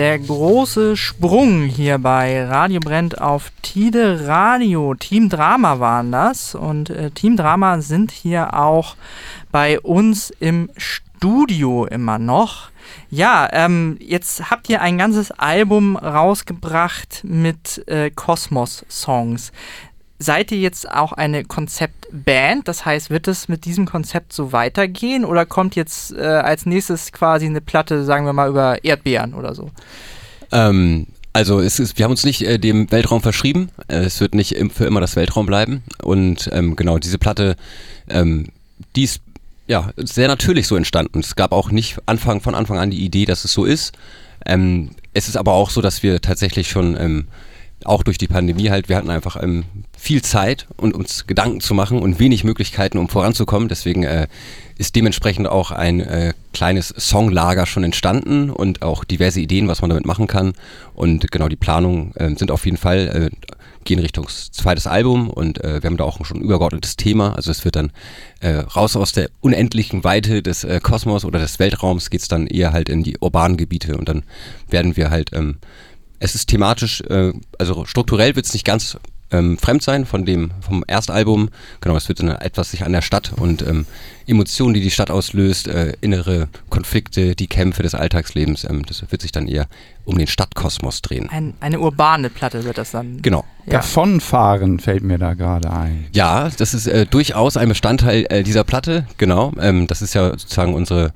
[0.00, 4.94] Der große Sprung hier bei Radio Brennt auf Tide Radio.
[4.94, 6.54] Team Drama waren das.
[6.54, 8.96] Und äh, Team Drama sind hier auch
[9.52, 12.70] bei uns im Studio immer noch.
[13.10, 19.52] Ja, ähm, jetzt habt ihr ein ganzes Album rausgebracht mit äh, Kosmos-Songs.
[20.22, 22.68] Seid ihr jetzt auch eine Konzeptband?
[22.68, 27.10] Das heißt, wird es mit diesem Konzept so weitergehen oder kommt jetzt äh, als nächstes
[27.12, 29.70] quasi eine Platte, sagen wir mal, über Erdbeeren oder so?
[30.52, 33.70] Ähm, also ist, wir haben uns nicht äh, dem Weltraum verschrieben.
[33.88, 35.84] Äh, es wird nicht für immer das Weltraum bleiben.
[36.02, 37.56] Und ähm, genau, diese Platte,
[38.10, 38.48] ähm,
[38.96, 39.22] die ist
[39.68, 41.20] ja sehr natürlich so entstanden.
[41.20, 43.92] Es gab auch nicht Anfang, von Anfang an die Idee, dass es so ist.
[44.44, 47.28] Ähm, es ist aber auch so, dass wir tatsächlich schon ähm,
[47.86, 49.64] auch durch die Pandemie halt, wir hatten einfach ähm,
[49.96, 53.68] viel Zeit und uns Gedanken zu machen und wenig Möglichkeiten, um voranzukommen.
[53.68, 54.28] Deswegen äh,
[54.78, 59.90] ist dementsprechend auch ein äh, kleines Songlager schon entstanden und auch diverse Ideen, was man
[59.90, 60.54] damit machen kann.
[60.94, 63.46] Und genau die Planungen äh, sind auf jeden Fall, äh,
[63.84, 67.34] gehen Richtung zweites Album und äh, wir haben da auch schon ein übergeordnetes Thema.
[67.34, 67.92] Also es wird dann
[68.40, 72.88] äh, raus aus der unendlichen Weite des Kosmos oder des Weltraums geht's dann eher halt
[72.88, 74.22] in die urbanen Gebiete und dann
[74.68, 75.56] werden wir halt ähm,
[76.20, 78.98] es ist thematisch, äh, also strukturell wird es nicht ganz
[79.32, 81.50] ähm, fremd sein von dem vom Erstalbum.
[81.80, 83.86] Genau, es wird dann etwas sich an der Stadt und ähm,
[84.30, 89.22] Emotionen, die die Stadt auslöst, äh, innere Konflikte, die Kämpfe des Alltagslebens, ähm, das wird
[89.22, 89.66] sich dann eher
[90.04, 91.28] um den Stadtkosmos drehen.
[91.30, 93.20] Ein, eine urbane Platte wird das dann.
[93.22, 93.44] Genau.
[93.66, 93.74] Ja.
[93.74, 96.06] Davonfahren fällt mir da gerade ein.
[96.12, 99.52] Ja, das ist äh, durchaus ein Bestandteil äh, dieser Platte, genau.
[99.60, 101.12] Ähm, das ist ja sozusagen unsere,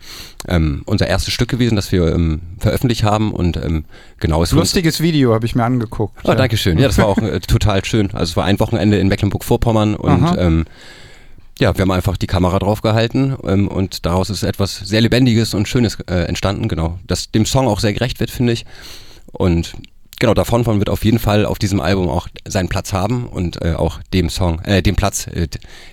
[0.47, 3.85] ähm, unser erstes Stück gewesen, das wir ähm, veröffentlicht haben und ähm,
[4.21, 6.21] genau ist Lustiges Video habe ich mir angeguckt.
[6.25, 6.79] Oh, danke schön.
[6.79, 8.11] Ja, das war auch äh, total schön.
[8.13, 10.37] Also es war ein Wochenende in Mecklenburg-Vorpommern und Aha.
[10.39, 10.67] ähm,
[11.59, 15.55] ja, wir haben einfach die Kamera drauf gehalten ähm, und daraus ist etwas sehr Lebendiges
[15.55, 16.99] und Schönes äh, entstanden, genau.
[17.07, 18.65] Das dem Song auch sehr gerecht wird, finde ich.
[19.33, 19.75] Und
[20.19, 23.63] genau, davon von wird auf jeden Fall auf diesem Album auch seinen Platz haben und
[23.63, 25.49] äh, auch dem Song, äh, dem Platz, äh,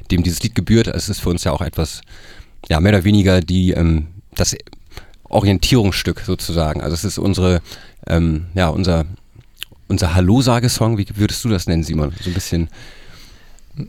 [0.10, 0.88] dem dieses Lied gebührt.
[0.88, 2.02] Es ist für uns ja auch etwas,
[2.70, 4.56] ja, mehr oder weniger die, ähm, das
[5.26, 6.82] Orientierungsstück sozusagen.
[6.82, 7.62] Also es ist unsere,
[8.08, 9.06] ähm, ja, unser
[9.92, 12.14] unser Hallo-Sage-Song, wie würdest du das nennen, Simon?
[12.22, 12.70] So ein bisschen.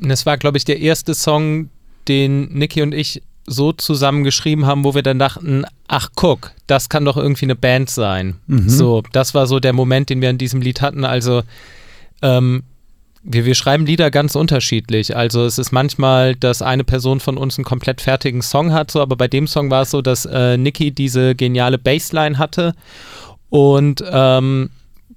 [0.08, 1.68] Es war, glaube ich, der erste Song,
[2.08, 6.88] den Niki und ich so zusammen geschrieben haben, wo wir dann dachten, ach guck, das
[6.88, 8.36] kann doch irgendwie eine Band sein.
[8.68, 11.04] So, das war so der Moment, den wir in diesem Lied hatten.
[11.04, 11.42] Also
[12.22, 12.62] ähm,
[13.24, 15.16] wir, wir schreiben Lieder ganz unterschiedlich.
[15.16, 19.00] Also es ist manchmal, dass eine Person von uns einen komplett fertigen Song hat, so,
[19.00, 22.74] aber bei dem Song war es so, dass äh, Niki diese geniale Bassline hatte
[23.48, 24.70] und ähm,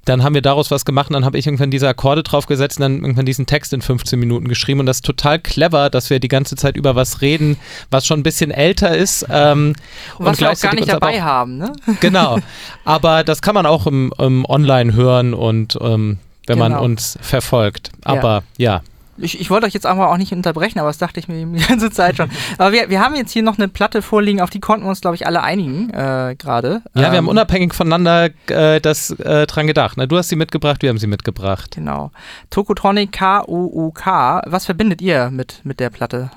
[0.06, 2.84] dann haben wir daraus was gemacht und dann habe ich irgendwann diese Akkorde draufgesetzt und
[2.84, 6.20] dann irgendwann diesen Text in 15 Minuten geschrieben und das ist total clever, dass wir
[6.20, 7.58] die ganze Zeit über was reden,
[7.92, 9.26] was schon ein bisschen älter ist.
[9.30, 9.74] Ähm,
[10.18, 11.74] und Was wir auch gar nicht dabei haben, ne?
[12.00, 12.40] Genau.
[12.84, 16.84] Aber das kann man auch im, im Online hören und ähm, wenn man Genau.
[16.84, 17.92] uns verfolgt.
[18.04, 18.82] Aber ja.
[19.18, 21.66] Ich, ich wollte euch jetzt aber auch nicht unterbrechen, aber das dachte ich mir die
[21.68, 22.30] ganze Zeit schon.
[22.58, 25.02] Aber wir, wir haben jetzt hier noch eine Platte vorliegen, auf die konnten wir uns,
[25.02, 26.82] glaube ich, alle einigen äh, gerade.
[26.94, 29.98] Ja, wir haben Ähm, unabhängig voneinander äh, das äh, dran gedacht.
[29.98, 30.08] Ne?
[30.08, 31.72] Du hast sie mitgebracht, wir haben sie mitgebracht.
[31.76, 32.12] Genau.
[32.50, 34.42] Tokotronic K-O-U-K.
[34.46, 36.30] Was verbindet ihr mit, mit der Platte?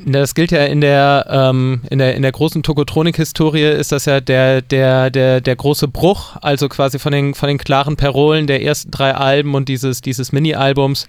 [0.00, 4.20] Das gilt ja in der, ähm, in der, in der großen Tokotronik-Historie ist das ja
[4.20, 8.62] der, der, der, der große Bruch, also quasi von den, von den klaren Parolen der
[8.62, 11.06] ersten drei Alben und dieses, dieses Mini-Albums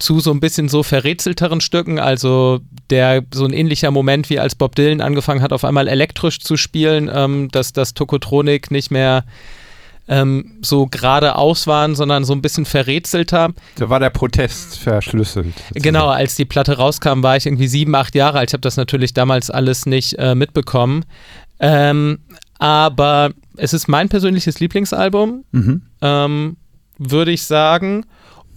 [0.00, 2.58] zu so ein bisschen so verrätselteren Stücken, also
[2.90, 6.56] der so ein ähnlicher Moment, wie als Bob Dylan angefangen hat, auf einmal elektrisch zu
[6.56, 9.24] spielen, ähm, dass das Tokotronik nicht mehr
[10.08, 13.50] ähm, so geradeaus waren, sondern so ein bisschen verrätselter.
[13.76, 15.54] Da war der Protest verschlüsselt.
[15.74, 18.50] Genau, als die Platte rauskam, war ich irgendwie sieben, acht Jahre alt.
[18.50, 21.04] Ich habe das natürlich damals alles nicht äh, mitbekommen.
[21.60, 22.18] Ähm,
[22.58, 25.82] aber es ist mein persönliches Lieblingsalbum, Mhm.
[26.02, 26.56] ähm,
[26.98, 28.04] würde ich sagen.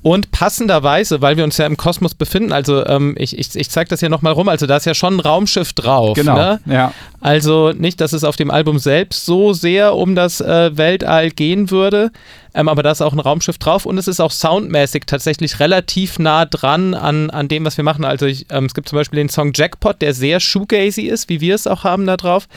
[0.03, 3.89] Und passenderweise, weil wir uns ja im Kosmos befinden, also ähm, ich, ich, ich zeige
[3.89, 6.15] das hier nochmal rum, also da ist ja schon ein Raumschiff drauf.
[6.15, 6.35] Genau.
[6.35, 6.59] Ne?
[6.65, 6.93] Ja.
[7.19, 11.71] Also nicht, dass es auf dem Album selbst so sehr um das äh, Weltall gehen
[11.71, 12.11] würde,
[12.53, 16.19] ähm, aber da ist auch ein Raumschiff drauf und es ist auch soundmäßig tatsächlich relativ
[16.19, 18.05] nah dran an, an dem, was wir machen.
[18.05, 21.41] Also ich, ähm, es gibt zum Beispiel den Song Jackpot, der sehr shoegazy ist, wie
[21.41, 22.47] wir es auch haben da drauf.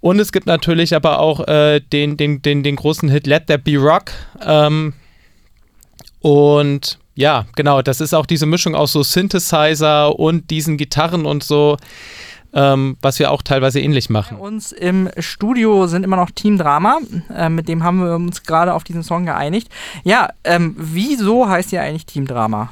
[0.00, 3.58] Und es gibt natürlich aber auch äh, den, den, den, den großen Hit Let There
[3.58, 4.12] Be Rock.
[4.44, 4.94] Ähm,
[6.20, 11.42] und ja, genau, das ist auch diese Mischung aus so Synthesizer und diesen Gitarren und
[11.42, 11.76] so,
[12.52, 14.38] ähm, was wir auch teilweise ähnlich Bei machen.
[14.38, 16.98] uns im Studio sind immer noch Team Drama.
[17.34, 19.68] Äh, mit dem haben wir uns gerade auf diesen Song geeinigt.
[20.04, 22.70] Ja, ähm, wieso heißt ihr eigentlich Team Drama?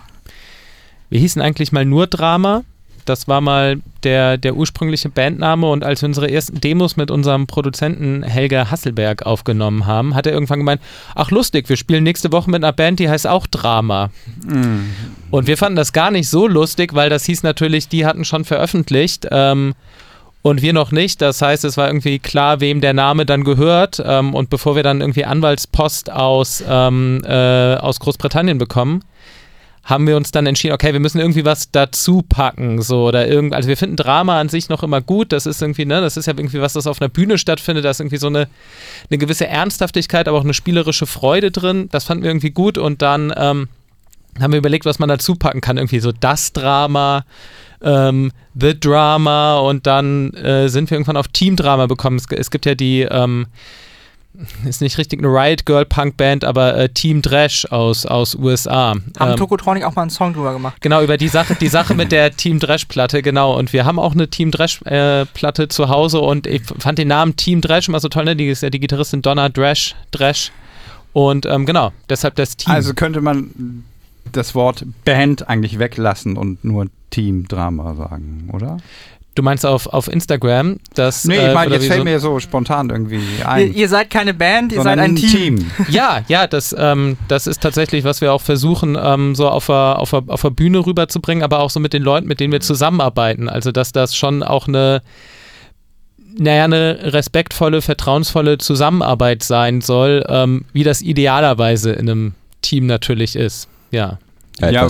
[1.08, 2.62] Wir hießen eigentlich mal nur Drama.
[3.06, 7.46] Das war mal der, der ursprüngliche Bandname und als wir unsere ersten Demos mit unserem
[7.46, 10.80] Produzenten Helga Hasselberg aufgenommen haben, hat er irgendwann gemeint,
[11.14, 14.10] ach lustig, wir spielen nächste Woche mit einer Band, die heißt auch Drama.
[14.44, 14.90] Mhm.
[15.30, 18.44] Und wir fanden das gar nicht so lustig, weil das hieß natürlich, die hatten schon
[18.44, 19.74] veröffentlicht ähm,
[20.42, 21.20] und wir noch nicht.
[21.22, 24.00] Das heißt, es war irgendwie klar, wem der Name dann gehört.
[24.04, 29.02] Ähm, und bevor wir dann irgendwie Anwaltspost aus, ähm, äh, aus Großbritannien bekommen,
[29.86, 33.54] haben wir uns dann entschieden, okay, wir müssen irgendwie was dazu packen, so oder irgend,
[33.54, 35.30] also wir finden Drama an sich noch immer gut.
[35.30, 37.84] Das ist irgendwie, ne, das ist ja irgendwie was, das auf einer Bühne stattfindet.
[37.84, 38.48] Da ist irgendwie so eine,
[39.08, 41.88] eine gewisse Ernsthaftigkeit, aber auch eine spielerische Freude drin.
[41.92, 43.68] Das fanden wir irgendwie gut und dann ähm,
[44.40, 45.76] haben wir überlegt, was man dazu packen kann.
[45.76, 47.24] Irgendwie so das Drama,
[47.80, 52.16] ähm, The Drama und dann äh, sind wir irgendwann auf Team Drama bekommen.
[52.16, 53.46] Es, es gibt ja die, ähm,
[54.64, 58.90] ist nicht richtig eine Riot Girl Punk Band, aber äh, Team Dresch aus, aus USA.
[58.90, 60.76] Haben Ähm, Tokotronic auch mal einen Song drüber gemacht?
[60.80, 63.56] Genau, über die Sache, die Sache mit der Team Dresch-Platte, genau.
[63.56, 67.60] Und wir haben auch eine Team Dresch-Platte zu Hause und ich fand den Namen Team
[67.60, 68.36] Dresch immer so toll, ne?
[68.36, 70.52] Die ist ja die Gitarristin Donna Dresch, Dresch.
[71.12, 72.72] Und ähm, genau, deshalb das Team.
[72.72, 73.84] Also könnte man
[74.32, 78.78] das Wort Band eigentlich weglassen und nur Team-Drama sagen, oder?
[79.36, 81.24] Du meinst auf, auf Instagram, dass.
[81.24, 83.72] Nee, äh, ich meine, oder jetzt fällt so- mir so spontan irgendwie Ihr, ein.
[83.72, 85.70] ihr seid keine Band, ihr seid ein Team.
[85.88, 89.98] Ja, ja, das, ähm, das ist tatsächlich, was wir auch versuchen, ähm, so auf der,
[90.00, 93.48] auf, auf der Bühne rüberzubringen, aber auch so mit den Leuten, mit denen wir zusammenarbeiten.
[93.48, 95.02] Also, dass das schon auch eine,
[96.38, 103.36] naja, eine respektvolle, vertrauensvolle Zusammenarbeit sein soll, ähm, wie das idealerweise in einem Team natürlich
[103.36, 103.68] ist.
[103.90, 104.18] Ja.
[104.58, 104.88] Ja, Ja,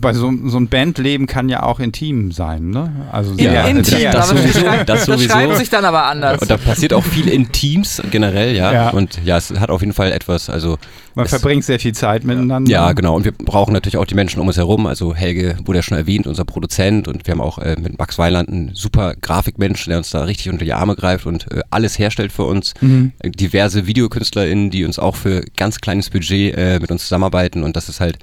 [0.00, 2.90] bei so, so ein Bandleben kann ja auch intim sein, ne?
[3.12, 5.28] Also In, Ja, in das- Team, das aber sowieso, schreibt, das sowieso.
[5.28, 6.40] schreibt sich dann aber anders.
[6.40, 8.72] Und da passiert auch viel in Teams generell, ja.
[8.72, 8.90] Ja.
[8.90, 10.78] Und ja, es hat auf jeden Fall etwas, also
[11.14, 12.70] man es- verbringt sehr viel Zeit miteinander.
[12.70, 13.14] ja, genau.
[13.14, 14.86] Und wir brauchen natürlich auch die Menschen um uns herum.
[14.86, 17.06] Also Helge wurde ja schon erwähnt, unser Produzent.
[17.06, 20.48] Und wir haben auch äh, mit Max Weiland einen super Grafikmensch, der uns da richtig
[20.50, 22.72] unter die Arme greift und äh, alles herstellt für uns.
[22.80, 23.12] Mhm.
[23.26, 27.62] Diverse VideokünstlerInnen, die uns auch für ganz kleines Budget äh, mit uns zusammenarbeiten.
[27.62, 28.18] Und das ist halt,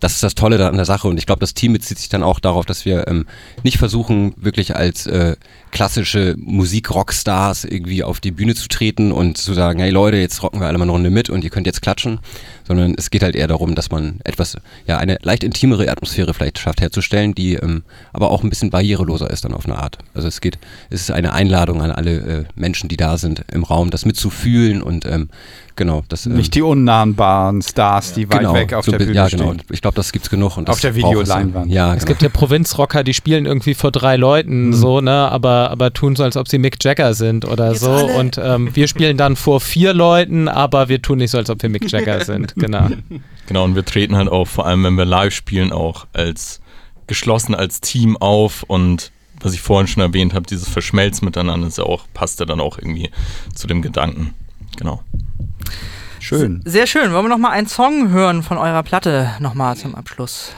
[0.00, 1.08] das ist das Tolle da an der Sache.
[1.08, 3.26] Und ich glaube, das Team bezieht sich dann auch darauf, dass wir ähm,
[3.62, 5.36] nicht versuchen, wirklich als äh,
[5.70, 10.60] klassische Musik-Rockstars irgendwie auf die Bühne zu treten und zu sagen, hey Leute, jetzt rocken
[10.60, 12.20] wir alle mal eine Runde mit und ihr könnt jetzt klatschen,
[12.66, 16.58] sondern es geht halt eher darum, dass man etwas, ja, eine leicht intimere Atmosphäre vielleicht
[16.58, 17.82] schafft herzustellen, die ähm,
[18.12, 19.98] aber auch ein bisschen barriereloser ist dann auf eine Art.
[20.14, 20.58] Also es geht,
[20.90, 24.80] es ist eine Einladung an alle äh, Menschen, die da sind im Raum, das mitzufühlen
[24.80, 25.28] und ähm,
[25.76, 29.12] genau, das ähm, Nicht die unnahbaren Stars, die weit genau, weg auf so der Bühne
[29.12, 29.52] Ja, genau.
[29.52, 29.62] stehen.
[29.70, 30.56] Ich glaube, das gibt's genug.
[30.56, 31.10] Und Auf das der es dann.
[31.10, 31.70] Videoleinwand.
[31.70, 32.08] Ja, Es genau.
[32.08, 34.72] gibt ja Provinzrocker, die spielen irgendwie vor drei Leuten Mhm.
[34.72, 37.90] so, ne, aber, aber tun so, als ob sie Mick Jagger sind oder Jetzt so.
[37.90, 38.14] alle.
[38.16, 41.62] Und ähm, wir spielen dann vor vier Leuten, aber wir tun nicht so, als ob
[41.62, 42.54] wir Mick Jagger sind.
[42.56, 42.88] Genau.
[43.46, 46.60] Genau, und wir treten halt auch, vor allem wenn wir live spielen, auch als
[47.06, 51.76] geschlossen als Team auf und was ich vorhin schon erwähnt habe, dieses Verschmelzen miteinander ist
[51.76, 53.10] ja auch, passt ja dann auch irgendwie
[53.54, 54.32] zu dem Gedanken.
[54.78, 55.02] Genau.
[56.24, 56.62] Schön.
[56.64, 57.12] Sehr schön.
[57.12, 60.52] Wollen wir noch mal einen Song hören von eurer Platte nochmal zum Abschluss?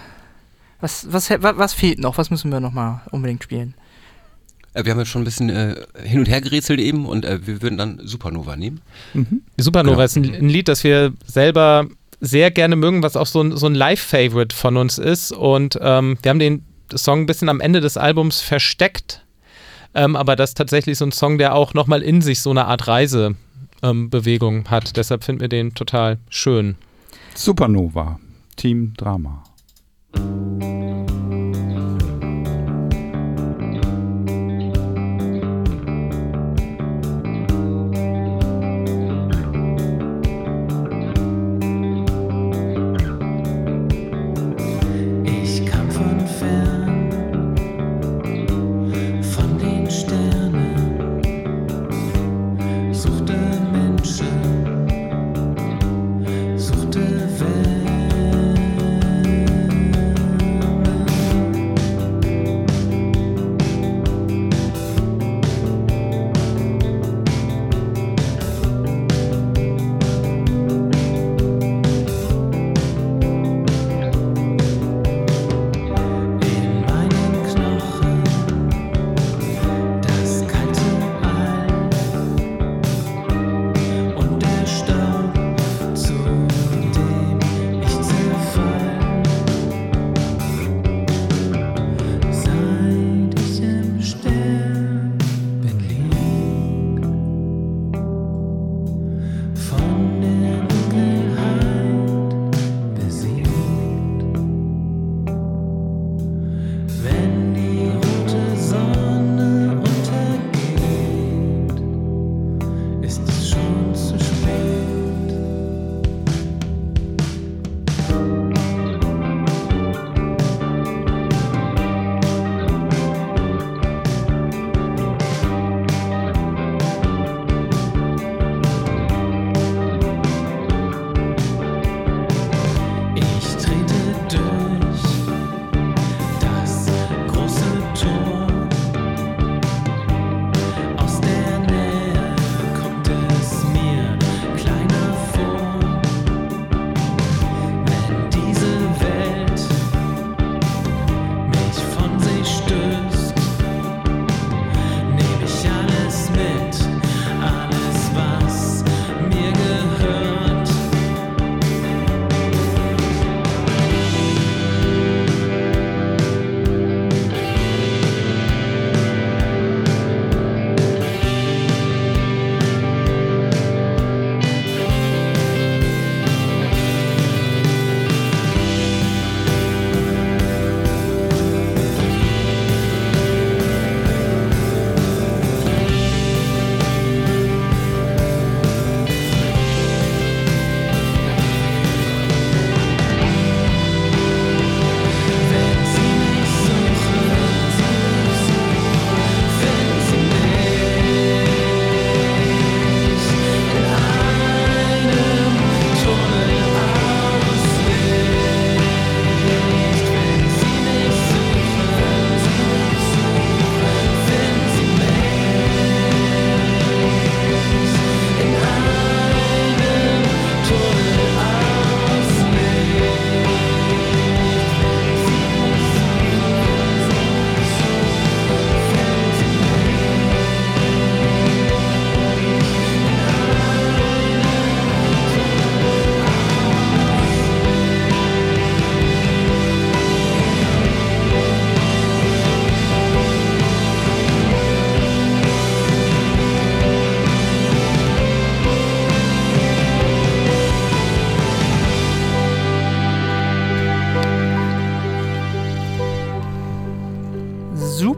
[0.80, 2.18] Was, was, was, was fehlt noch?
[2.18, 3.74] Was müssen wir noch mal unbedingt spielen?
[4.74, 7.44] Äh, Wir haben jetzt schon ein bisschen äh, hin und her gerätselt eben und äh,
[7.46, 8.80] wir würden dann Supernova nehmen.
[9.14, 9.42] Mhm.
[9.56, 10.04] Supernova Genau.
[10.04, 11.86] ist ein, ein Lied, das wir selber
[12.20, 15.32] sehr gerne mögen, was auch so ein, so ein Live-Favorite von uns ist.
[15.32, 16.64] Und ähm, wir haben den
[16.94, 19.24] Song ein bisschen am Ende des Albums versteckt.
[19.94, 22.66] Ähm, aber das ist tatsächlich so ein Song, der auch nochmal in sich so eine
[22.66, 23.45] Art Reisebewegung
[23.82, 24.10] ähm,
[24.70, 24.96] hat.
[24.96, 26.76] Deshalb finden wir den total schön.
[27.34, 28.18] Supernova,
[28.56, 29.44] Team Drama.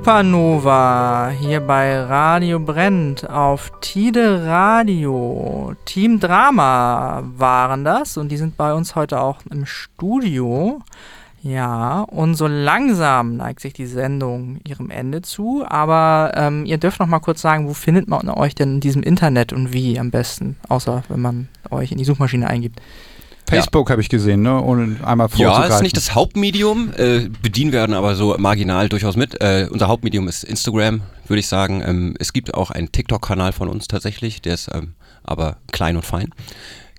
[0.08, 5.74] Supernova hier bei Radio Brennt auf Tide Radio.
[5.84, 10.80] Team Drama waren das und die sind bei uns heute auch im Studio.
[11.42, 17.00] Ja, und so langsam neigt sich die Sendung ihrem Ende zu, aber ähm, ihr dürft
[17.00, 20.10] noch mal kurz sagen, wo findet man euch denn in diesem Internet und wie am
[20.10, 22.80] besten, außer wenn man euch in die Suchmaschine eingibt.
[23.48, 24.60] Facebook habe ich gesehen, ne?
[24.62, 29.40] Ohne einmal Ja, ist nicht das Hauptmedium, äh, bedienen werden aber so marginal durchaus mit.
[29.40, 31.82] Äh, unser Hauptmedium ist Instagram, würde ich sagen.
[31.84, 34.94] Ähm, es gibt auch einen TikTok-Kanal von uns tatsächlich, der ist ähm,
[35.24, 36.30] aber klein und fein.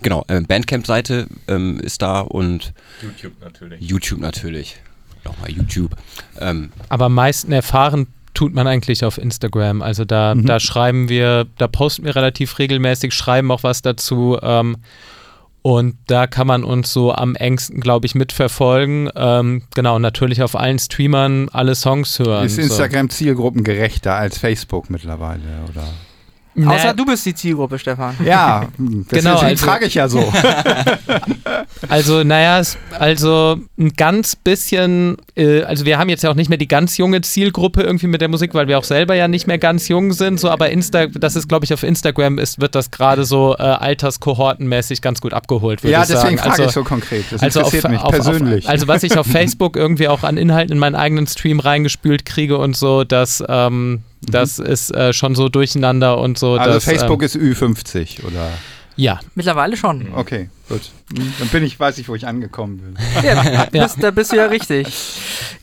[0.02, 3.82] Genau, ähm, Bandcamp-Seite ähm, ist da und YouTube natürlich.
[3.82, 4.76] YouTube natürlich.
[5.26, 5.96] Nochmal YouTube.
[6.40, 9.82] Ähm, Aber am meisten erfahren tut man eigentlich auf Instagram.
[9.82, 10.46] Also da, Mhm.
[10.46, 14.38] da schreiben wir, da posten wir relativ regelmäßig, schreiben auch was dazu.
[14.42, 14.78] Ähm,
[15.62, 19.10] Und da kann man uns so am engsten, glaube ich, mitverfolgen.
[19.16, 22.46] Ähm, genau, natürlich auf allen Streamern alle Songs hören.
[22.46, 22.62] Ist so.
[22.62, 25.84] Instagram zielgruppengerechter als Facebook mittlerweile, oder?
[26.66, 28.16] Na, Außer du bist die Zielgruppe, Stefan.
[28.26, 28.68] Ja,
[29.10, 30.32] Genau, also- frage ich ja so.
[31.88, 36.50] Also, naja, es- also ein ganz bisschen, äh, also wir haben jetzt ja auch nicht
[36.50, 39.48] mehr die ganz junge Zielgruppe irgendwie mit der Musik, weil wir auch selber ja nicht
[39.48, 42.76] mehr ganz jung sind, so, aber Insta, das ist, glaube ich, auf Instagram ist, wird
[42.76, 46.22] das gerade so äh, alterskohortenmäßig ganz gut abgeholt, würde ja, ich sagen.
[46.22, 47.26] deswegen frage also, ich so konkret.
[47.32, 48.66] Das also auf, interessiert mich auf, persönlich.
[48.66, 52.26] Auf, also was ich auf Facebook irgendwie auch an Inhalten in meinen eigenen Stream reingespült
[52.26, 56.54] kriege und so, das, ähm, das ist äh, schon so durcheinander und so.
[56.56, 58.52] also dass, Facebook ähm, ist Ü50 oder?
[58.96, 60.08] ja, Mittlerweile schon.
[60.14, 60.82] Okay, gut.
[61.16, 63.24] Hm, Dann bin ich, weiß ich, wo ich angekommen bin.
[63.24, 63.84] Ja, Ja.
[63.86, 64.88] Bist, da bist du ja richtig.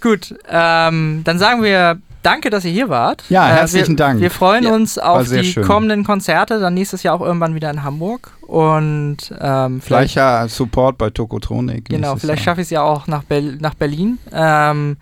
[0.01, 3.25] Gut, ähm, dann sagen wir danke, dass ihr hier wart.
[3.29, 4.21] Ja, Äh, herzlichen wir, Dank.
[4.21, 5.65] Wir freuen Ja, uns auf die schön.
[5.65, 8.33] kommenden Konzerte, dann nächstes Jahr auch irgendwann wieder in Hamburg.
[8.47, 11.89] Und ähm, vielleicht, Gleicher Support bei Tokotronik.
[11.89, 14.19] genau, vielleicht schaffe ich es ja auch nach, Bel nach Berlin.
[14.33, 14.99] Ähm,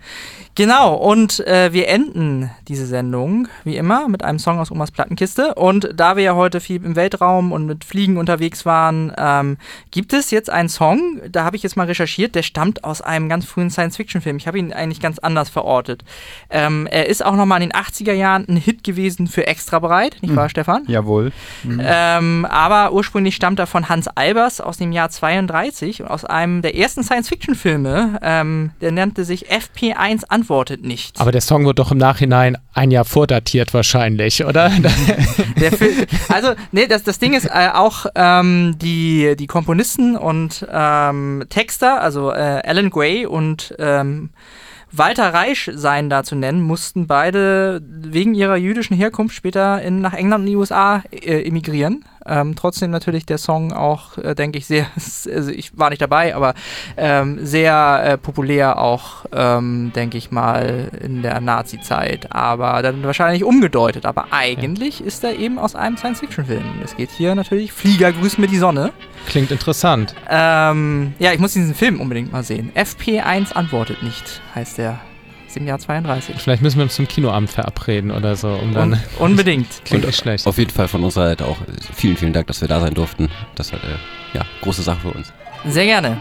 [0.55, 5.53] genau, und äh, wir enden diese Sendung, wie immer, mit einem Song aus Omas Plattenkiste.
[5.53, 9.57] Und da wir ja heute viel im Weltraum und mit Fliegen unterwegs waren, ähm,
[9.91, 13.29] gibt es jetzt einen Song, da habe ich jetzt mal recherchiert, der stammt aus einem
[13.29, 14.37] ganz frühen Science-Fiction-Film.
[14.37, 16.03] Ich habe ihn eigentlich ganz anders verortet.
[16.49, 20.17] Ähm, er ist auch nochmal in den 80er Jahren ein Hit gewesen für Extra Breit,
[20.21, 20.83] nicht wahr, Stefan?
[20.87, 21.31] Jawohl.
[21.65, 26.61] Ähm, aber ursprünglich stammt er von Hans Albers aus dem Jahr 32 und aus einem
[26.61, 28.19] der ersten Science-Fiction-Filme.
[28.21, 31.19] Ähm, der nannte sich FP1 antwortet nicht.
[31.19, 34.71] aber der Song wird doch im Nachhinein ein Jahr vordatiert wahrscheinlich, oder?
[36.29, 42.01] Also, nee, das, das Ding ist äh, auch ähm, die, die Komponisten und ähm, Texter,
[42.01, 44.29] also äh, Alan Gray und ähm,
[44.97, 50.13] Walter Reisch seien da zu nennen, mussten beide wegen ihrer jüdischen Herkunft später in, nach
[50.13, 52.05] England und die USA äh, emigrieren.
[52.27, 54.87] Ähm, trotzdem natürlich der Song auch, äh, denke ich, sehr,
[55.33, 56.55] also ich war nicht dabei, aber
[56.97, 62.31] ähm, sehr äh, populär auch, ähm, denke ich mal, in der Nazi-Zeit.
[62.31, 64.05] Aber dann wahrscheinlich umgedeutet.
[64.05, 66.81] Aber eigentlich ist er eben aus einem Science-Fiction-Film.
[66.83, 68.91] Es geht hier natürlich Flieger grüßen mir die Sonne.
[69.27, 70.15] Klingt interessant.
[70.29, 72.71] Ähm, ja, ich muss diesen Film unbedingt mal sehen.
[72.75, 74.99] FP1 antwortet nicht, heißt der.
[75.47, 76.35] Ist im Jahr 32.
[76.37, 78.93] Vielleicht müssen wir uns zum Kinoabend verabreden oder so, um dann.
[78.93, 79.67] Un unbedingt.
[79.85, 80.47] Klingt nicht schlecht.
[80.47, 82.93] Auf jeden Fall von unserer Seite auch äh, vielen, vielen Dank, dass wir da sein
[82.93, 83.29] durften.
[83.55, 83.97] Das war äh,
[84.37, 85.31] ja große Sache für uns.
[85.67, 86.17] Sehr gerne.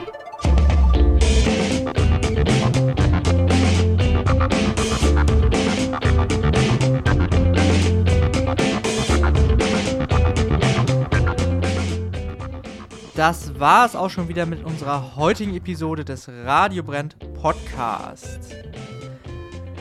[13.26, 18.50] Das war es auch schon wieder mit unserer heutigen Episode des Radio Brennt Podcasts.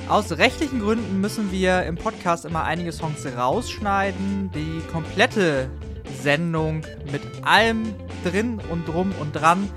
[0.07, 4.49] Aus rechtlichen Gründen müssen wir im Podcast immer einige Songs rausschneiden.
[4.55, 5.69] Die komplette
[6.21, 9.69] Sendung mit allem drin und drum und dran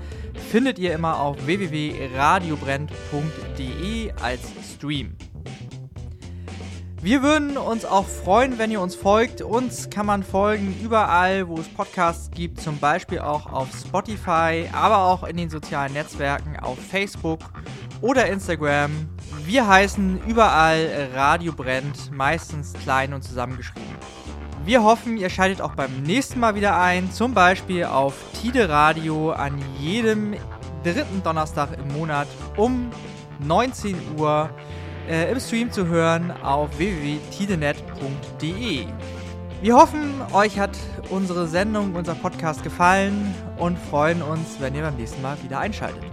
[0.49, 4.43] findet ihr immer auf www.radiobrennt.de als
[4.75, 5.17] Stream.
[7.01, 9.41] Wir würden uns auch freuen, wenn ihr uns folgt.
[9.41, 14.97] Uns kann man folgen überall, wo es Podcasts gibt, zum Beispiel auch auf Spotify, aber
[15.03, 17.39] auch in den sozialen Netzwerken auf Facebook
[18.01, 18.91] oder Instagram.
[19.45, 23.95] Wir heißen überall Radio Brennt, meistens klein und zusammengeschrieben.
[24.65, 29.31] Wir hoffen, ihr schaltet auch beim nächsten Mal wieder ein, zum Beispiel auf Tide Radio
[29.31, 30.35] an jedem
[30.83, 32.27] dritten Donnerstag im Monat
[32.57, 32.89] um
[33.39, 34.49] 19 Uhr
[35.07, 38.85] äh, im Stream zu hören auf www.tidenet.de.
[39.61, 40.77] Wir hoffen, euch hat
[41.09, 46.03] unsere Sendung, unser Podcast gefallen und freuen uns, wenn ihr beim nächsten Mal wieder einschaltet.